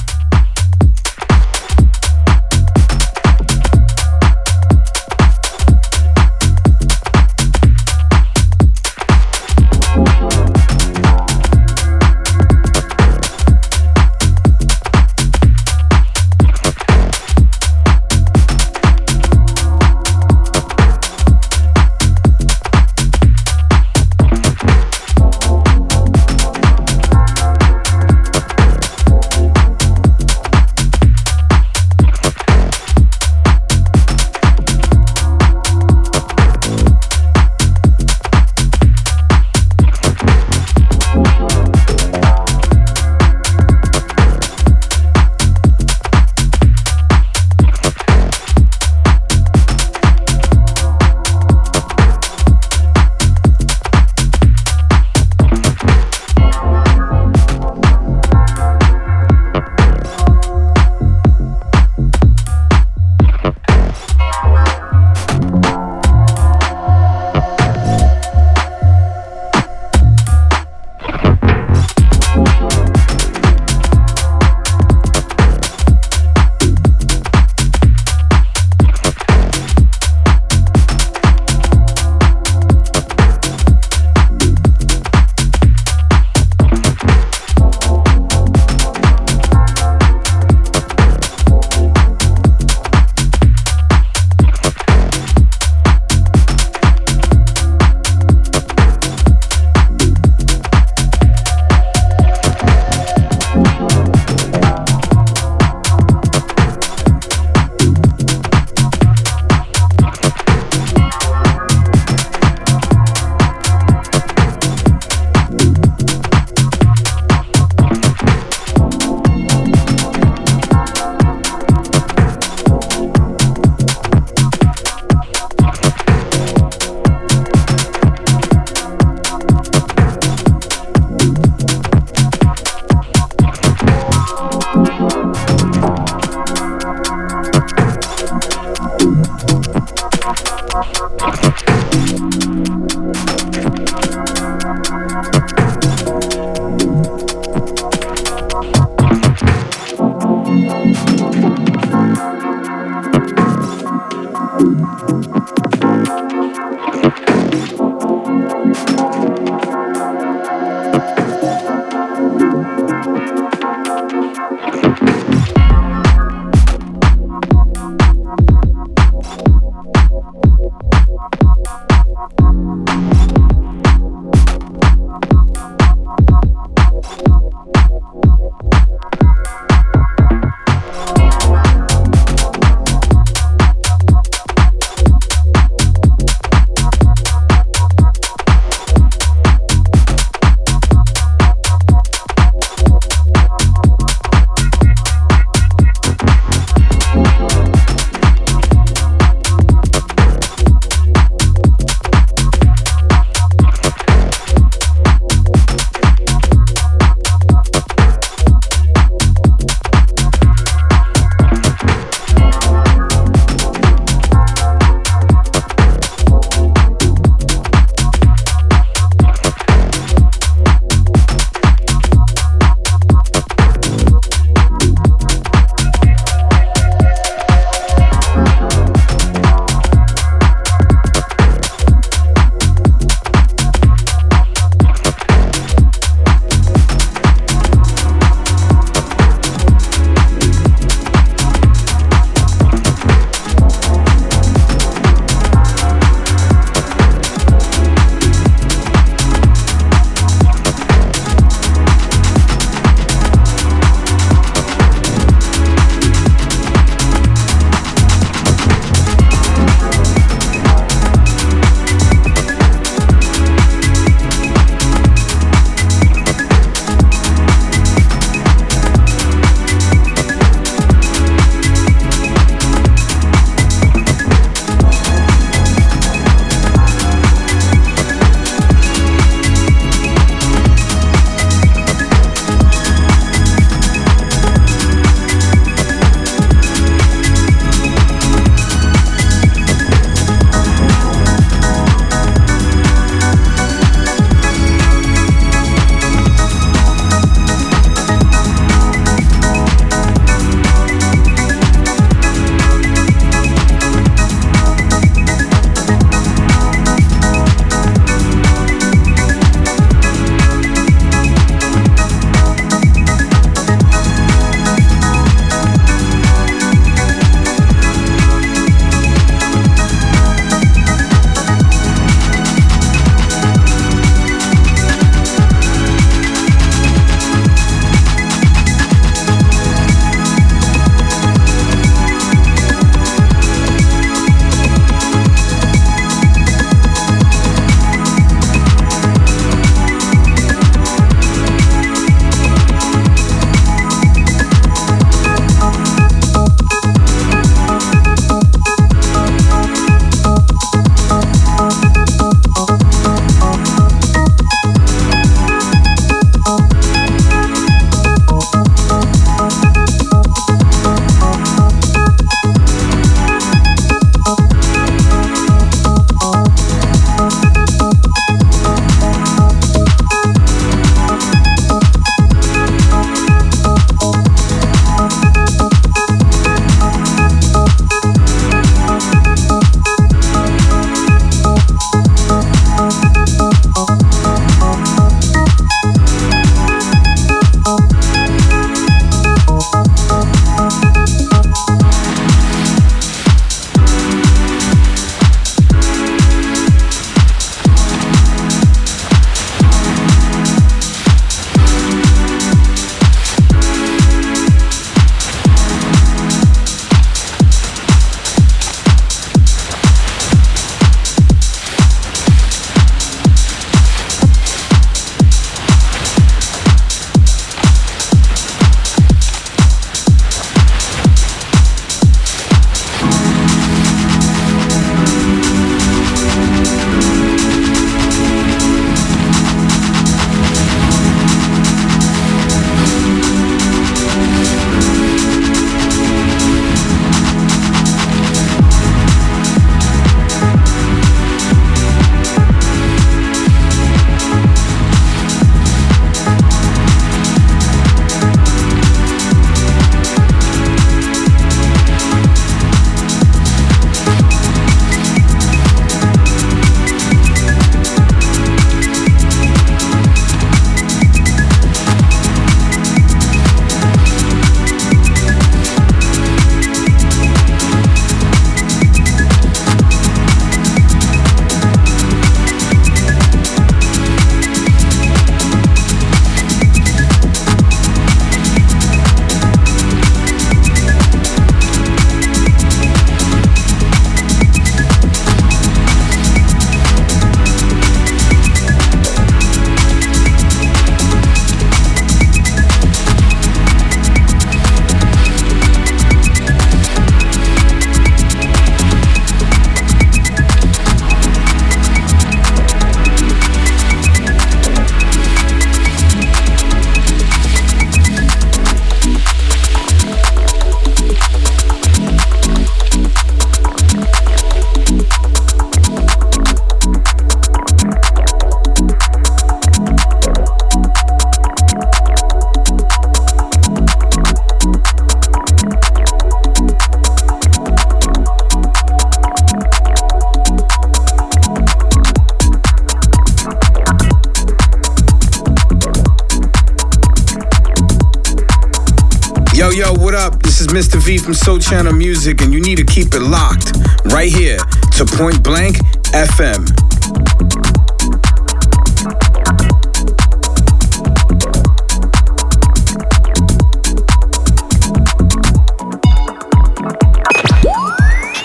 From 541.29 541.35
Soul 541.35 541.59
Channel 541.59 541.93
Music, 541.93 542.41
and 542.41 542.51
you 542.51 542.59
need 542.59 542.77
to 542.77 542.83
keep 542.83 543.13
it 543.13 543.19
locked 543.19 543.77
right 544.05 544.31
here 544.31 544.57
to 544.97 545.05
Point 545.05 545.43
Blank 545.43 545.75
FM. 546.05 546.65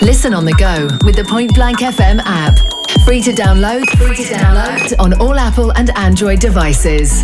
Listen 0.03 0.35
on 0.35 0.45
the 0.45 0.53
go 0.59 0.87
with 1.03 1.15
the 1.15 1.25
Point 1.27 1.55
Blank 1.55 1.79
FM 1.79 2.21
app. 2.23 2.53
Free 3.03 3.19
to 3.23 3.31
download, 3.31 3.89
free 3.97 4.15
to 4.15 4.31
download 4.31 4.93
on 4.99 5.19
all 5.19 5.39
Apple 5.39 5.71
and 5.71 5.89
Android 5.97 6.39
devices. 6.39 7.23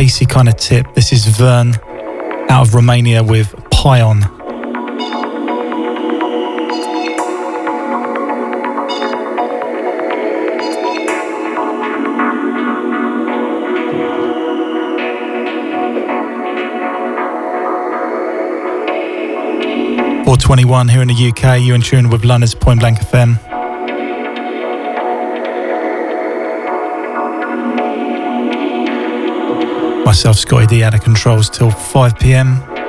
Spacey 0.00 0.26
kind 0.26 0.48
of 0.48 0.56
tip. 0.56 0.94
This 0.94 1.12
is 1.12 1.26
Vern 1.26 1.74
out 2.48 2.66
of 2.66 2.74
Romania 2.74 3.22
with 3.22 3.54
Pion. 3.70 4.22
Four 20.24 20.38
twenty-one 20.38 20.88
here 20.88 21.02
in 21.02 21.08
the 21.08 21.28
UK. 21.28 21.60
You're 21.60 21.74
in 21.74 21.82
tune 21.82 22.08
with 22.08 22.24
London's 22.24 22.54
Point 22.54 22.80
Blank 22.80 23.00
FM. 23.00 23.49
Myself, 30.10 30.38
Scottie 30.38 30.66
D, 30.66 30.82
out 30.82 30.92
of 30.92 31.04
controls 31.04 31.48
till 31.48 31.70
5 31.70 32.18
pm. 32.18 32.79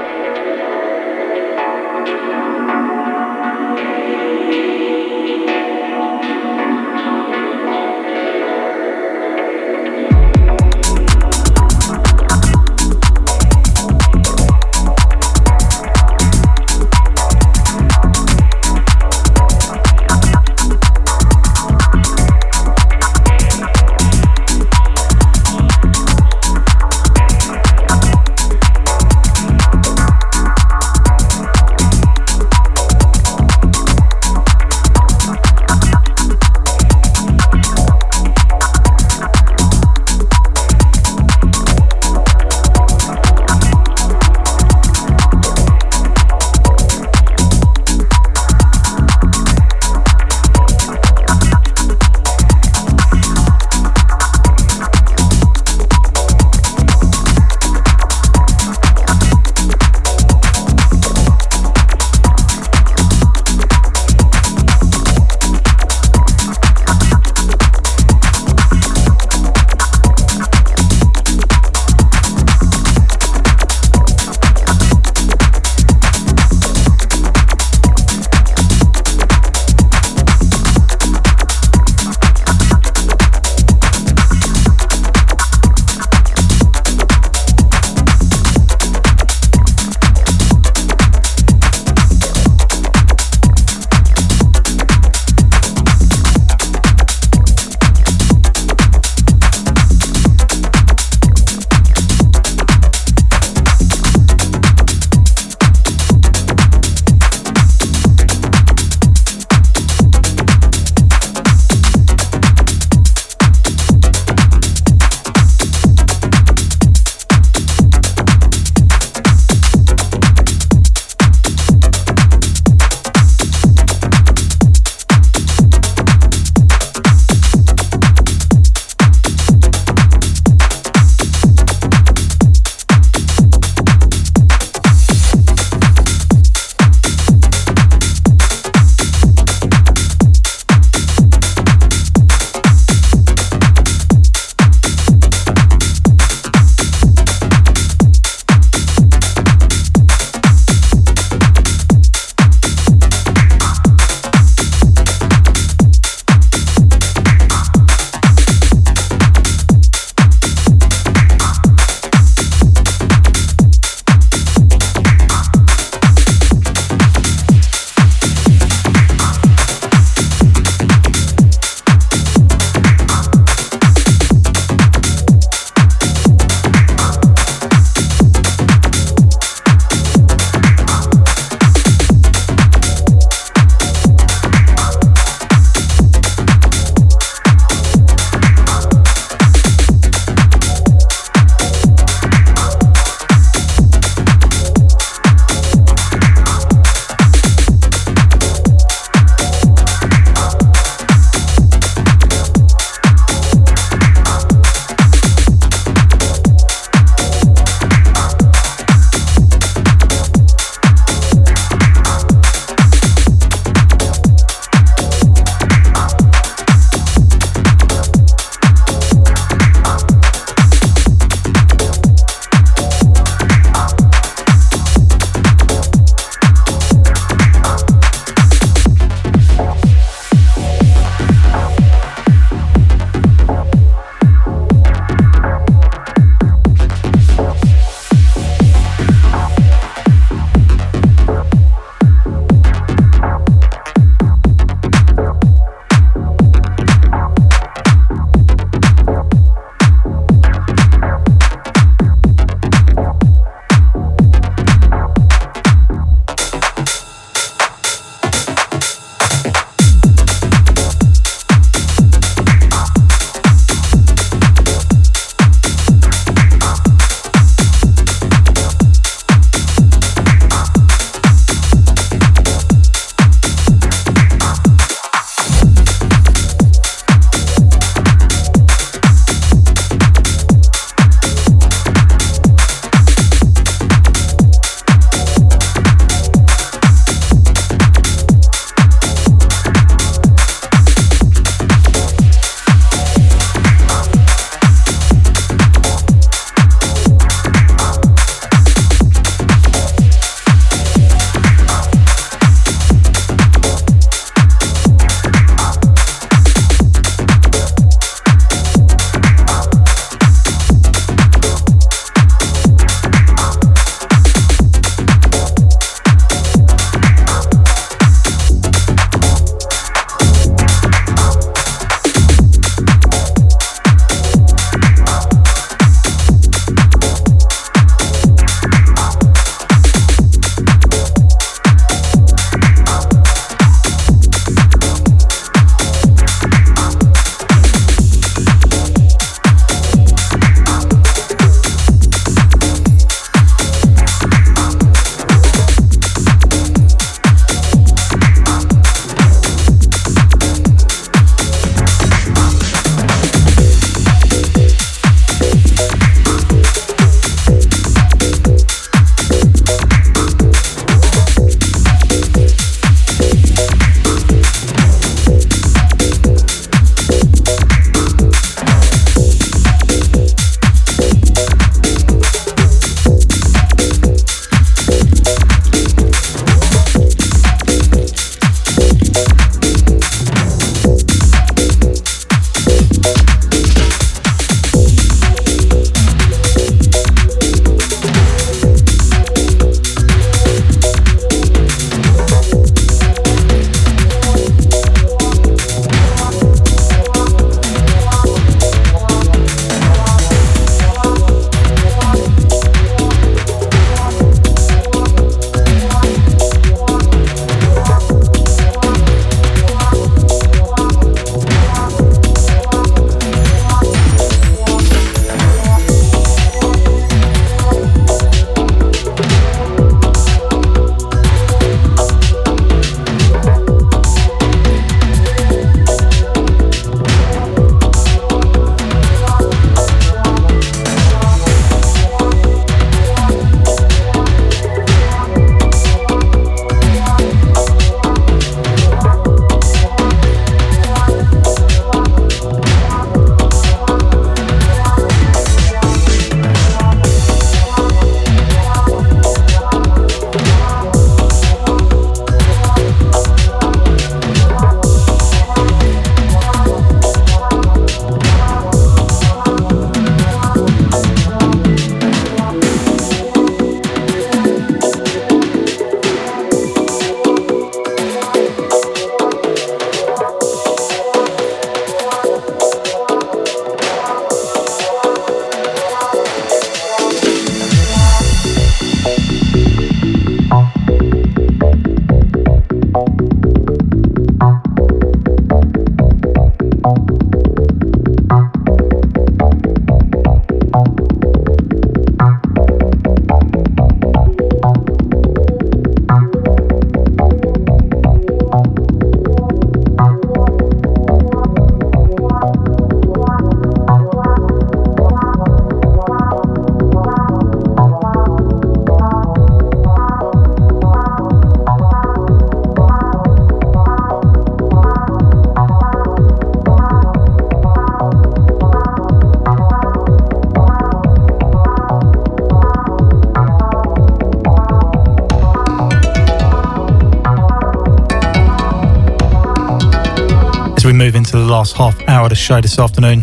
Into 531.33 531.45
the 531.45 531.51
last 531.51 531.77
half 531.77 531.97
hour 532.09 532.23
of 532.23 532.29
the 532.29 532.35
show 532.35 532.59
this 532.59 532.77
afternoon. 532.77 533.21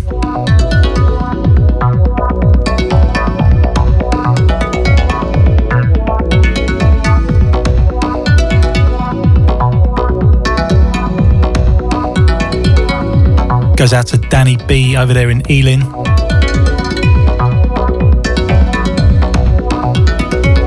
Goes 13.76 13.92
out 13.92 14.06
to 14.06 14.18
Danny 14.30 14.56
B 14.66 14.96
over 14.96 15.12
there 15.12 15.28
in 15.28 15.42
Ealing. 15.50 15.82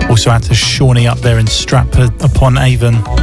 Also 0.10 0.30
out 0.30 0.44
to 0.44 0.54
Shawnee 0.54 1.08
up 1.08 1.18
there 1.20 1.40
in 1.40 1.48
Stratford 1.48 2.22
upon 2.22 2.60
Avon. 2.60 3.21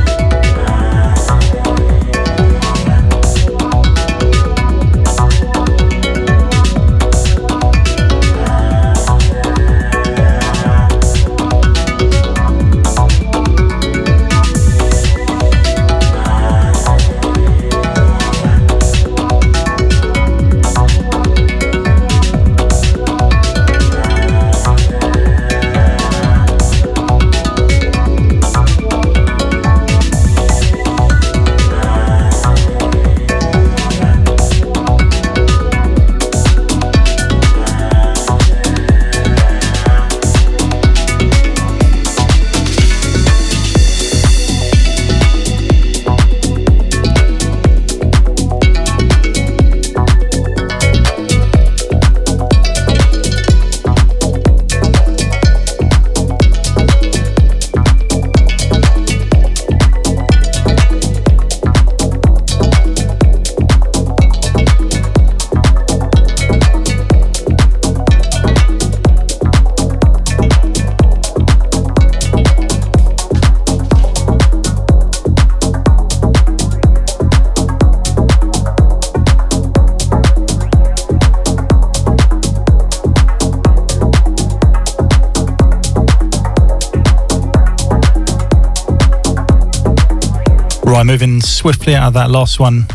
Moving 91.08 91.40
swiftly 91.40 91.94
out 91.94 92.08
of 92.08 92.12
that 92.12 92.30
last 92.30 92.60
one. 92.60 92.86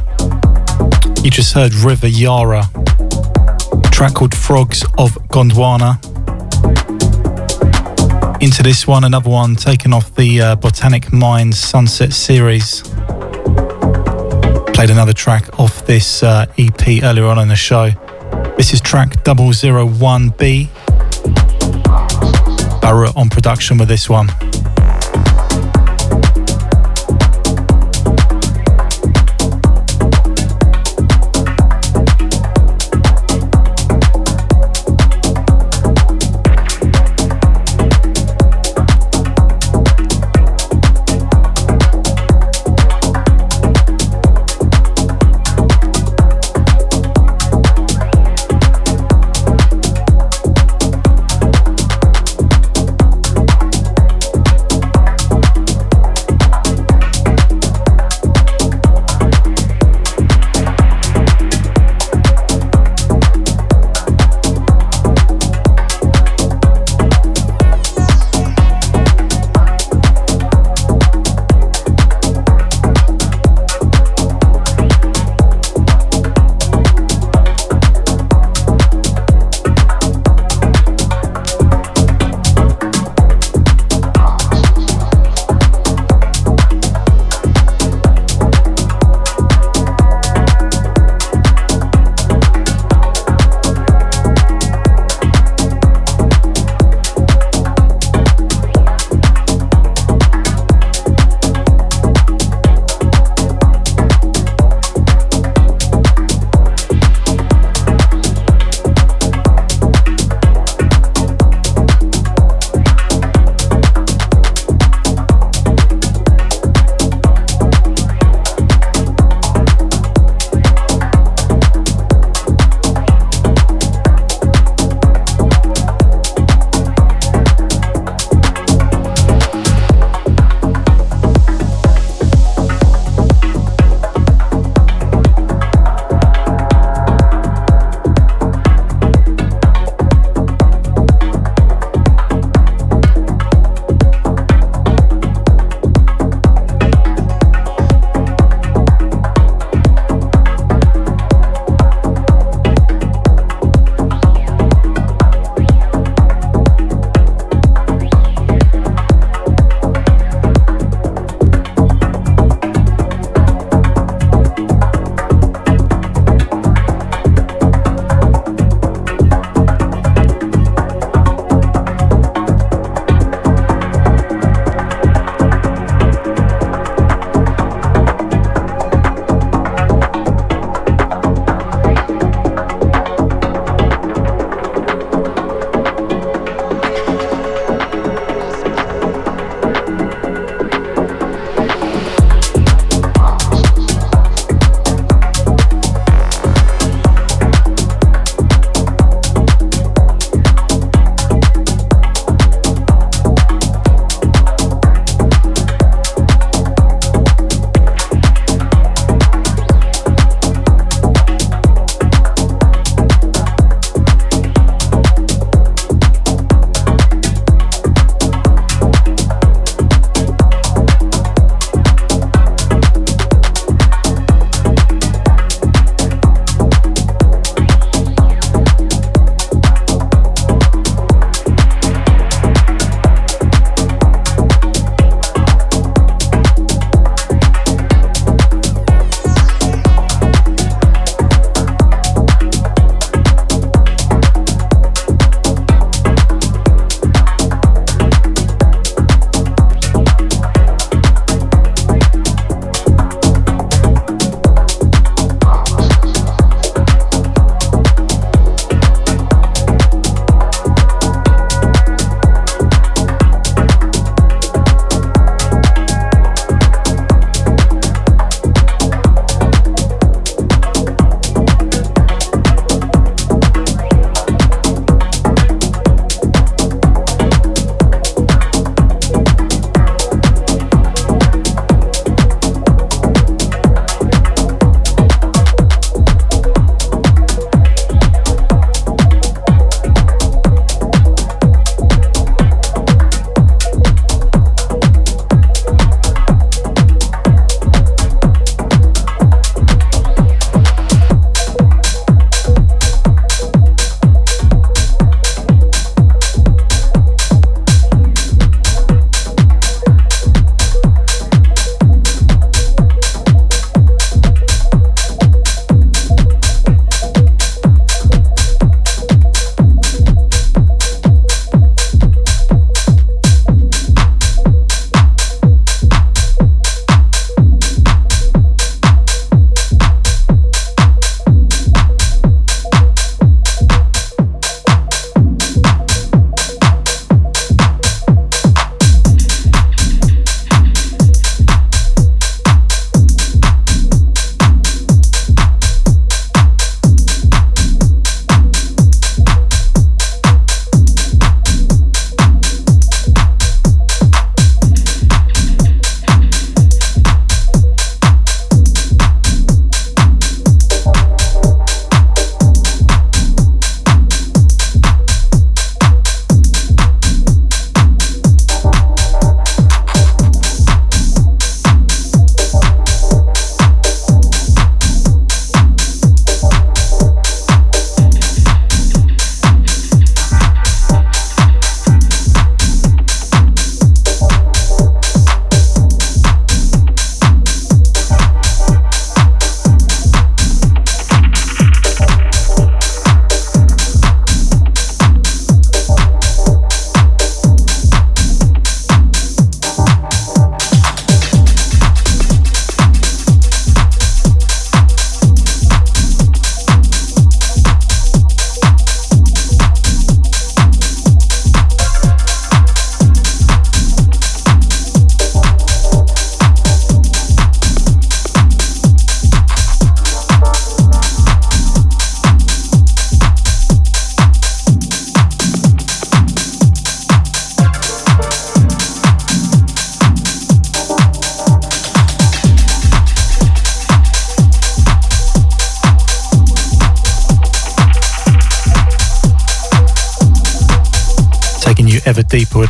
You 1.23 1.31
just 1.31 1.51
heard 1.51 1.73
River 1.73 2.05
Yara, 2.05 2.61
track 3.91 4.13
called 4.13 4.35
Frogs 4.35 4.83
of 4.99 5.13
Gondwana. 5.29 5.97
Into 8.39 8.61
this 8.61 8.85
one, 8.85 9.03
another 9.03 9.31
one 9.31 9.55
taken 9.55 9.93
off 9.93 10.13
the 10.13 10.41
uh, 10.41 10.55
Botanic 10.57 11.11
Minds 11.11 11.57
Sunset 11.57 12.13
series. 12.13 12.83
Played 14.73 14.91
another 14.91 15.13
track 15.13 15.59
off 15.59 15.83
this 15.87 16.21
uh, 16.21 16.45
EP 16.59 17.01
earlier 17.01 17.25
on 17.25 17.39
in 17.39 17.47
the 17.47 17.55
show. 17.55 17.89
This 18.57 18.75
is 18.75 18.81
track 18.81 19.23
001B. 19.23 20.69
Barrett 22.79 23.17
on 23.17 23.29
production 23.29 23.79
with 23.79 23.87
this 23.87 24.07
one. 24.07 24.27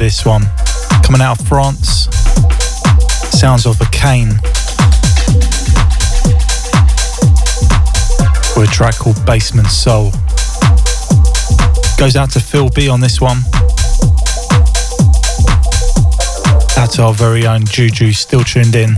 This 0.04 0.26
one. 0.26 0.44
Coming 1.02 1.22
out 1.22 1.40
of 1.40 1.48
France, 1.48 2.10
sounds 3.32 3.66
of 3.66 3.80
a 3.80 3.86
cane. 3.86 4.34
With 8.58 8.68
a 8.68 8.72
track 8.74 8.98
called 8.98 9.26
Basement 9.26 9.70
Soul. 9.70 10.12
Goes 11.98 12.18
out 12.18 12.32
to 12.32 12.42
Phil 12.42 12.68
B 12.76 12.90
on 12.90 13.00
this 13.00 13.22
one. 13.22 13.38
To 16.92 17.02
our 17.02 17.14
very 17.14 17.48
own 17.48 17.66
Juju, 17.66 18.12
still 18.12 18.44
tuned 18.44 18.76
in. 18.76 18.96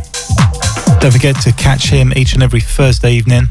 Don't 0.99 1.11
forget 1.11 1.40
to 1.41 1.53
catch 1.53 1.88
him 1.90 2.14
each 2.15 2.34
and 2.34 2.41
every 2.41 2.61
Thursday 2.61 3.14
evening 3.14 3.45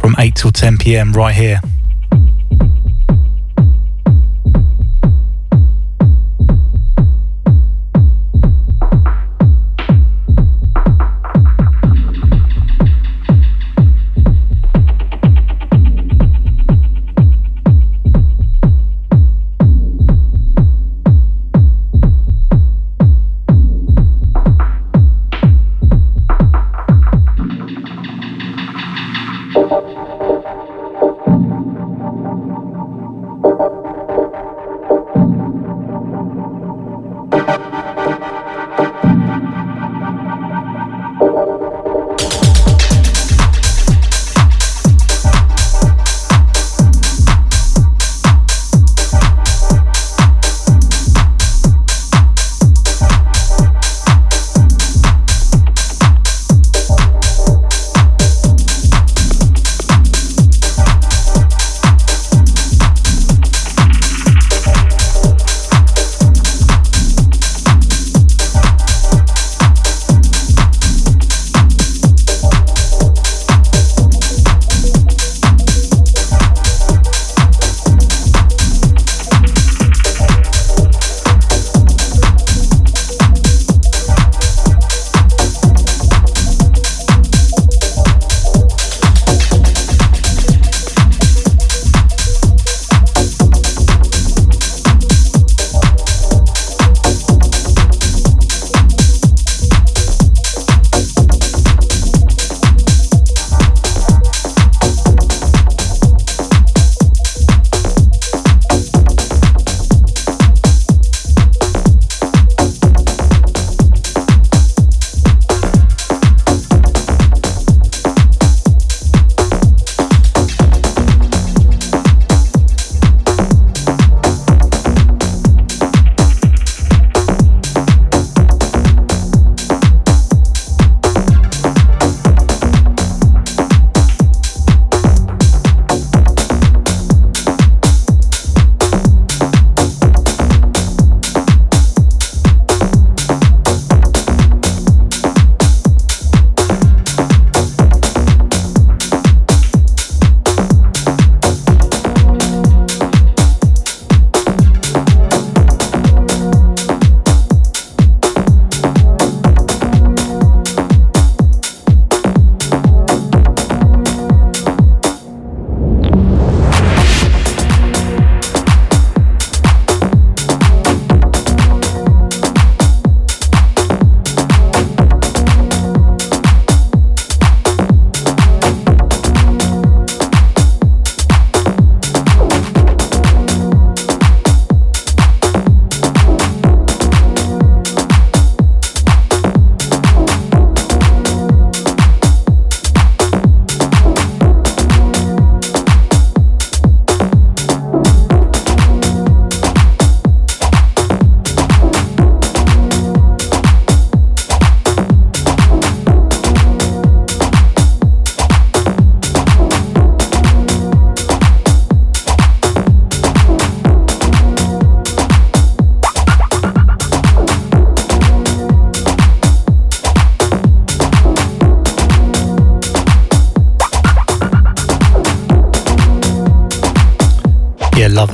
from 0.00 0.14
8 0.16 0.36
till 0.36 0.52
10 0.52 0.78
pm 0.78 1.12
right 1.12 1.34
here. 1.34 1.60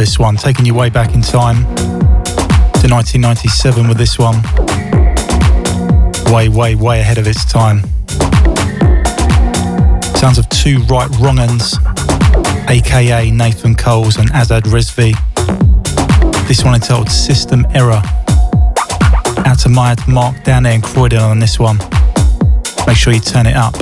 This 0.07 0.21
one, 0.21 0.37
taking 0.37 0.65
you 0.65 0.73
way 0.73 0.89
back 0.89 1.17
in 1.17 1.21
time 1.21 1.65
to 1.65 2.87
1997 2.87 3.89
with 3.89 3.99
this 3.99 4.21
one. 4.21 4.41
Way, 6.33 6.49
way, 6.49 6.77
way 6.77 7.01
ahead 7.01 7.19
of 7.19 7.27
its 7.27 7.45
time. 7.45 7.81
Sounds 10.15 10.39
of 10.39 10.49
two 10.49 10.79
right 10.85 11.11
wrong'uns, 11.19 11.75
aka 12.71 13.33
Nathan 13.33 13.75
Coles 13.75 14.17
and 14.17 14.31
Asad 14.31 14.63
Rizvi. 14.67 15.13
This 16.47 16.63
one 16.63 16.75
entitled 16.75 17.11
System 17.11 17.67
Error. 17.75 18.01
Out 19.45 19.59
to 19.63 19.69
my 19.69 19.97
Mark 20.07 20.41
down 20.45 20.63
there 20.63 20.75
in 20.75 20.83
Croydon 20.83 21.19
on 21.19 21.41
this 21.41 21.59
one. 21.59 21.79
Make 22.87 22.97
sure 22.97 23.13
you 23.13 23.19
turn 23.19 23.47
it 23.47 23.57
up. 23.57 23.75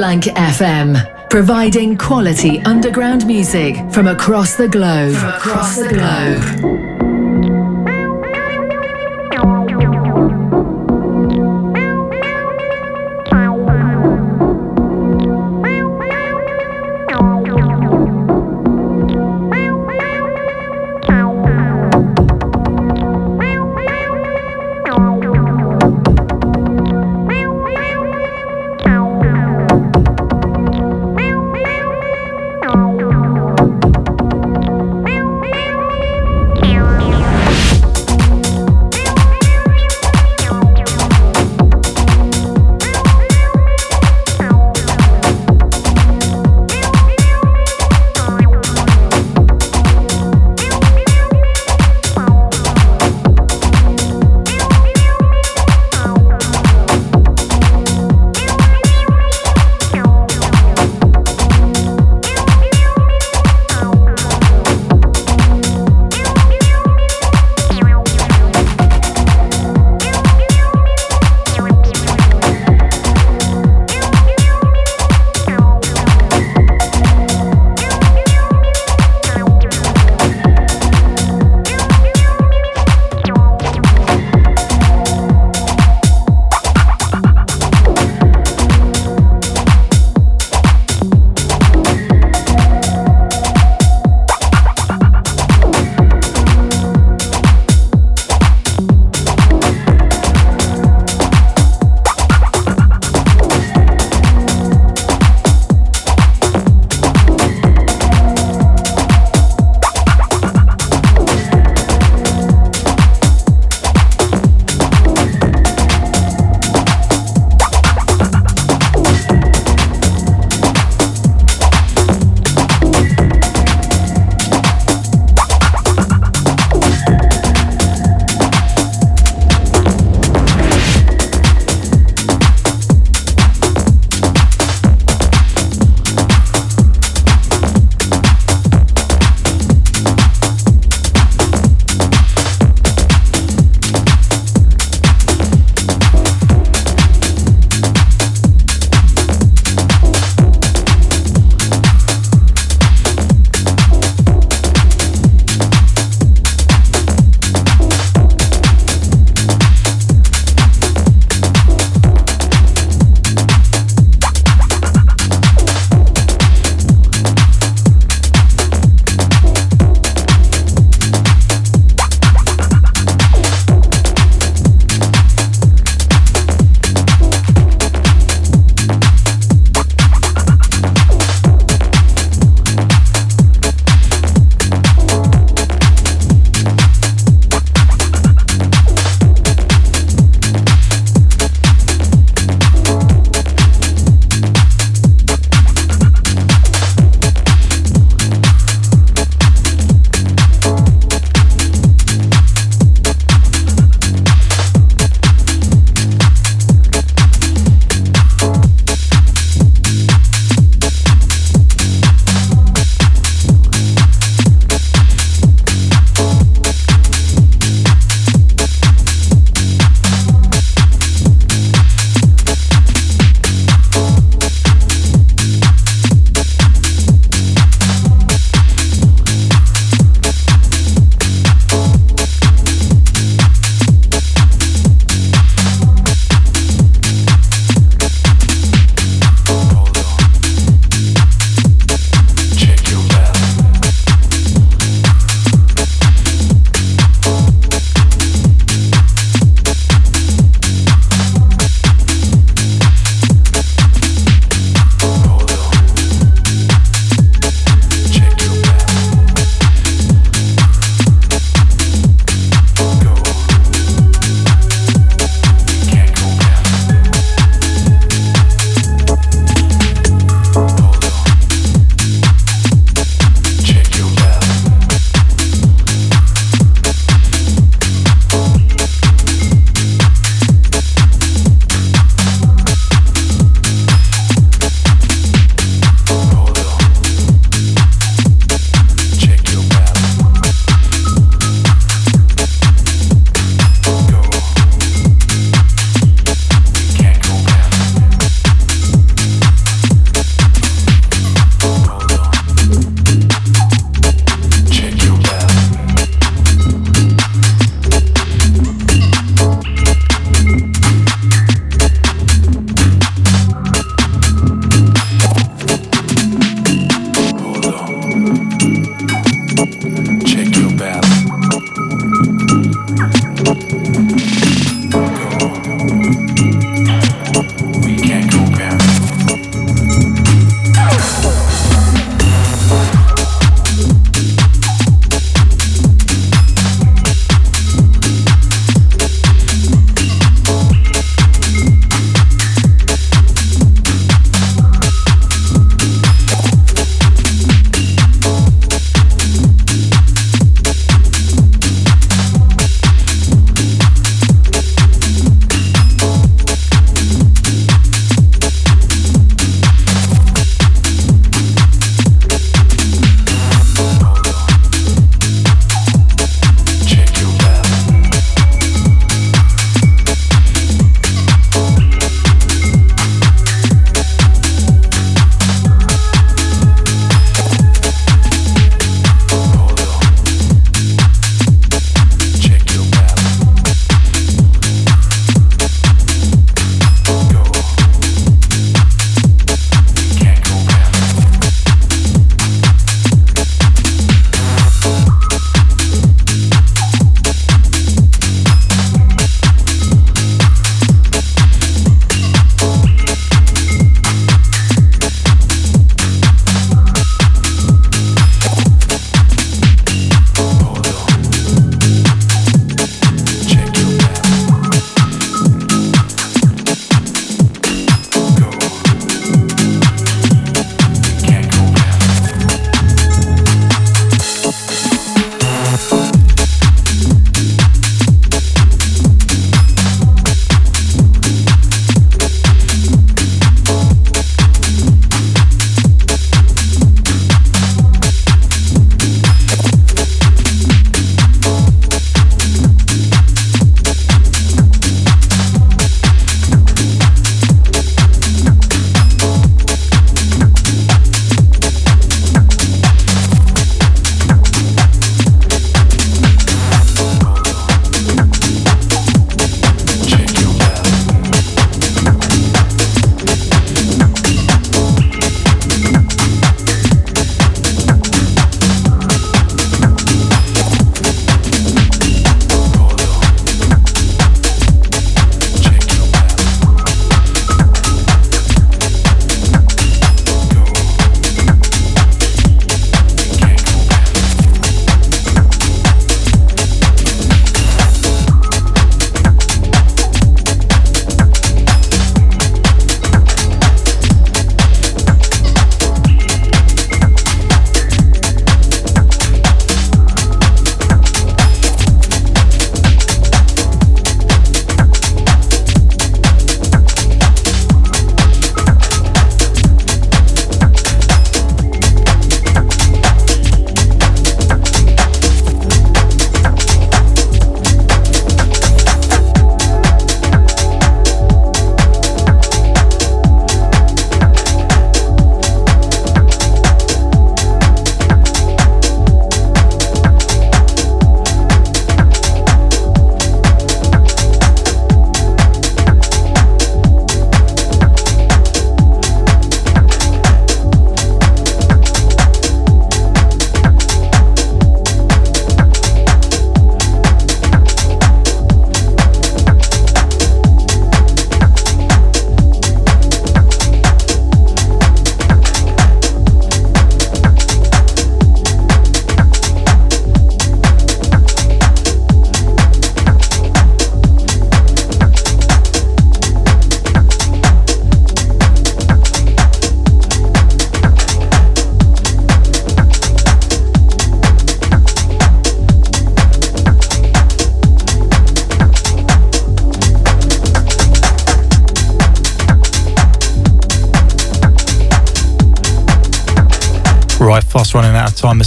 Blank 0.00 0.24
FM. 0.24 1.28
Providing 1.28 1.98
quality 1.98 2.58
underground 2.60 3.26
music 3.26 3.76
from 3.92 4.06
across 4.06 4.56
the 4.56 4.66
globe. 4.66 5.14
From 5.14 5.28
across 5.28 5.76
the 5.76 5.88
globe. 5.90 6.79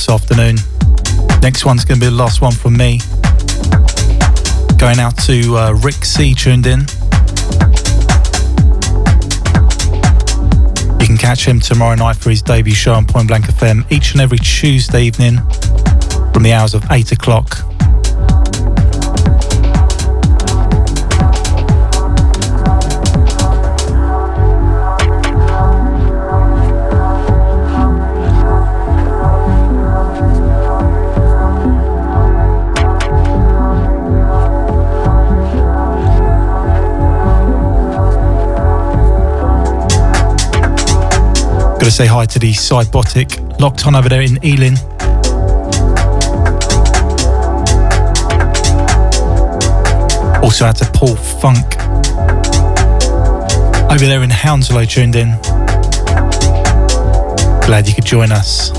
This 0.06 0.10
afternoon. 0.10 0.56
Next 1.42 1.66
one's 1.66 1.86
going 1.86 2.00
to 2.00 2.06
be 2.06 2.10
the 2.10 2.16
last 2.16 2.42
one 2.42 2.52
from 2.52 2.76
me. 2.76 3.00
Going 4.78 5.00
out 5.00 5.18
to 5.20 5.56
uh, 5.56 5.74
Rick 5.82 6.04
C 6.04 6.34
tuned 6.34 6.66
in. 6.66 6.82
You 11.00 11.08
can 11.08 11.18
catch 11.18 11.46
him 11.46 11.60
tomorrow 11.60 11.96
night 11.96 12.18
for 12.18 12.32
his 12.32 12.42
debut 12.42 12.74
show 12.74 12.94
on 12.94 13.06
Point 13.06 13.30
Blank 13.30 13.46
FM 13.46 13.90
each 13.92 14.12
and 14.12 14.20
every 14.20 14.40
Tuesday 14.40 15.04
evening 15.04 15.38
from 16.34 16.44
the 16.44 16.52
hours 16.52 16.74
of 16.74 16.84
8 16.92 17.14
o'clock 17.14 17.63
Got 41.84 41.90
to 41.90 41.96
say 41.96 42.06
hi 42.06 42.26
to 42.26 42.40
the 42.40 42.54
Cybotic 42.54 43.60
locked 43.60 43.86
on 43.86 43.94
over 43.94 44.08
there 44.08 44.22
in 44.22 44.40
Ealing. 44.42 44.78
Also 50.42 50.64
out 50.64 50.78
to 50.78 50.90
Paul 50.94 51.18
Funk 51.18 51.78
over 53.92 54.06
there 54.06 54.24
in 54.24 54.30
Hounslow 54.30 54.86
tuned 54.86 55.18
in. 55.18 55.38
Glad 57.66 57.86
you 57.90 57.94
could 57.94 58.06
join 58.06 58.32
us. 58.32 58.72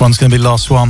One's 0.00 0.16
going 0.16 0.30
to 0.30 0.36
be 0.36 0.42
the 0.42 0.48
last 0.48 0.70
one. 0.70 0.88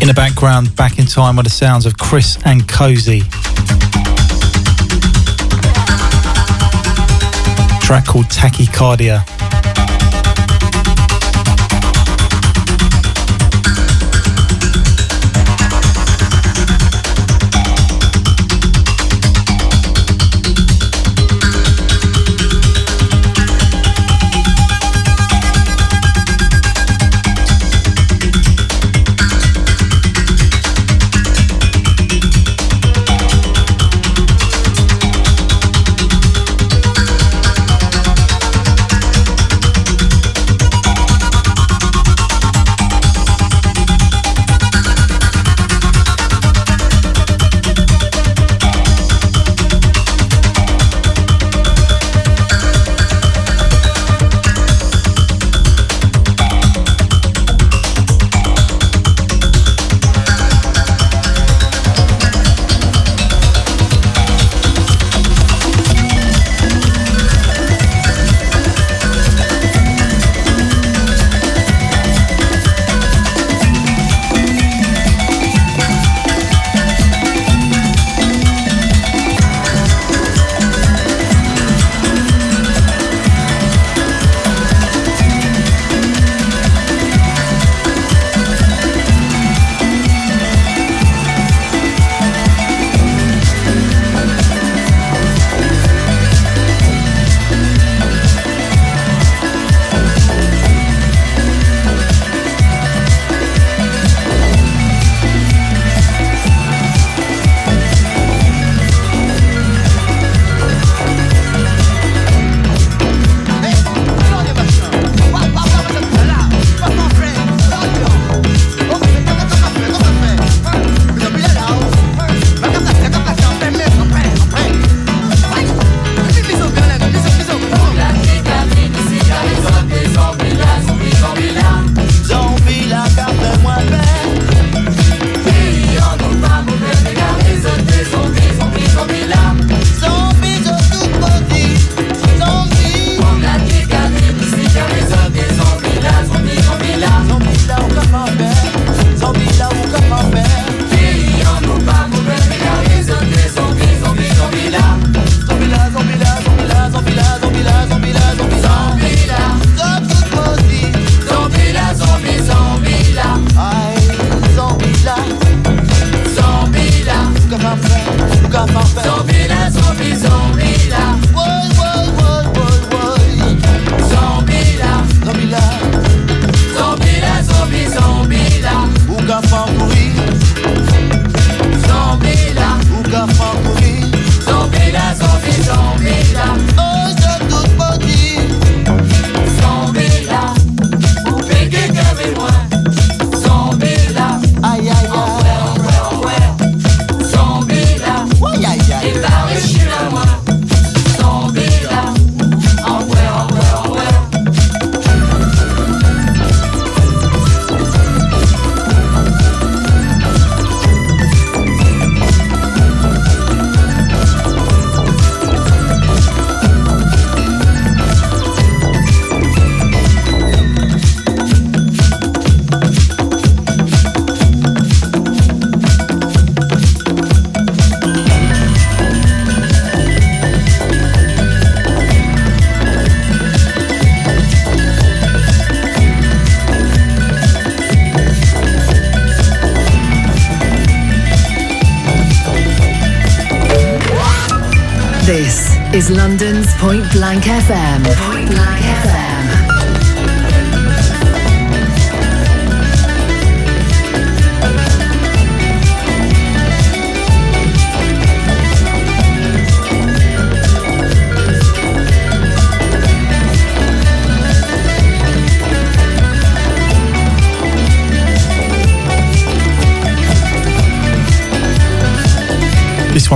In 0.00 0.06
the 0.06 0.14
background, 0.14 0.74
back 0.76 1.00
in 1.00 1.06
time 1.06 1.34
with 1.34 1.46
the 1.46 1.50
sounds 1.50 1.84
of 1.84 1.98
Chris 1.98 2.38
and 2.44 2.68
Cosey. 2.68 3.22
Track 7.80 8.06
called 8.06 8.26
Tachycardia. 8.26 9.33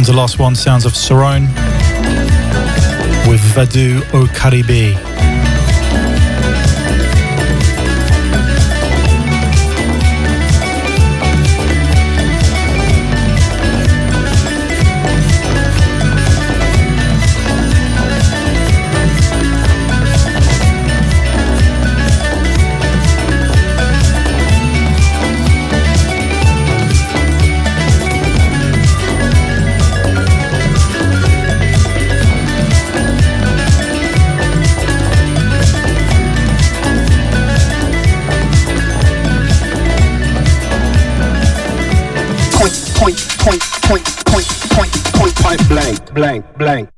The 0.09 0.15
last 0.15 0.39
one, 0.39 0.55
sounds 0.55 0.87
of 0.87 0.95
Cerrone 0.95 1.47
with 3.29 3.43
Vaudou 3.55 4.03
aux 4.15 4.27
Caraïbes. 4.33 5.08
Blank, 46.19 46.45
blank. 46.59 46.98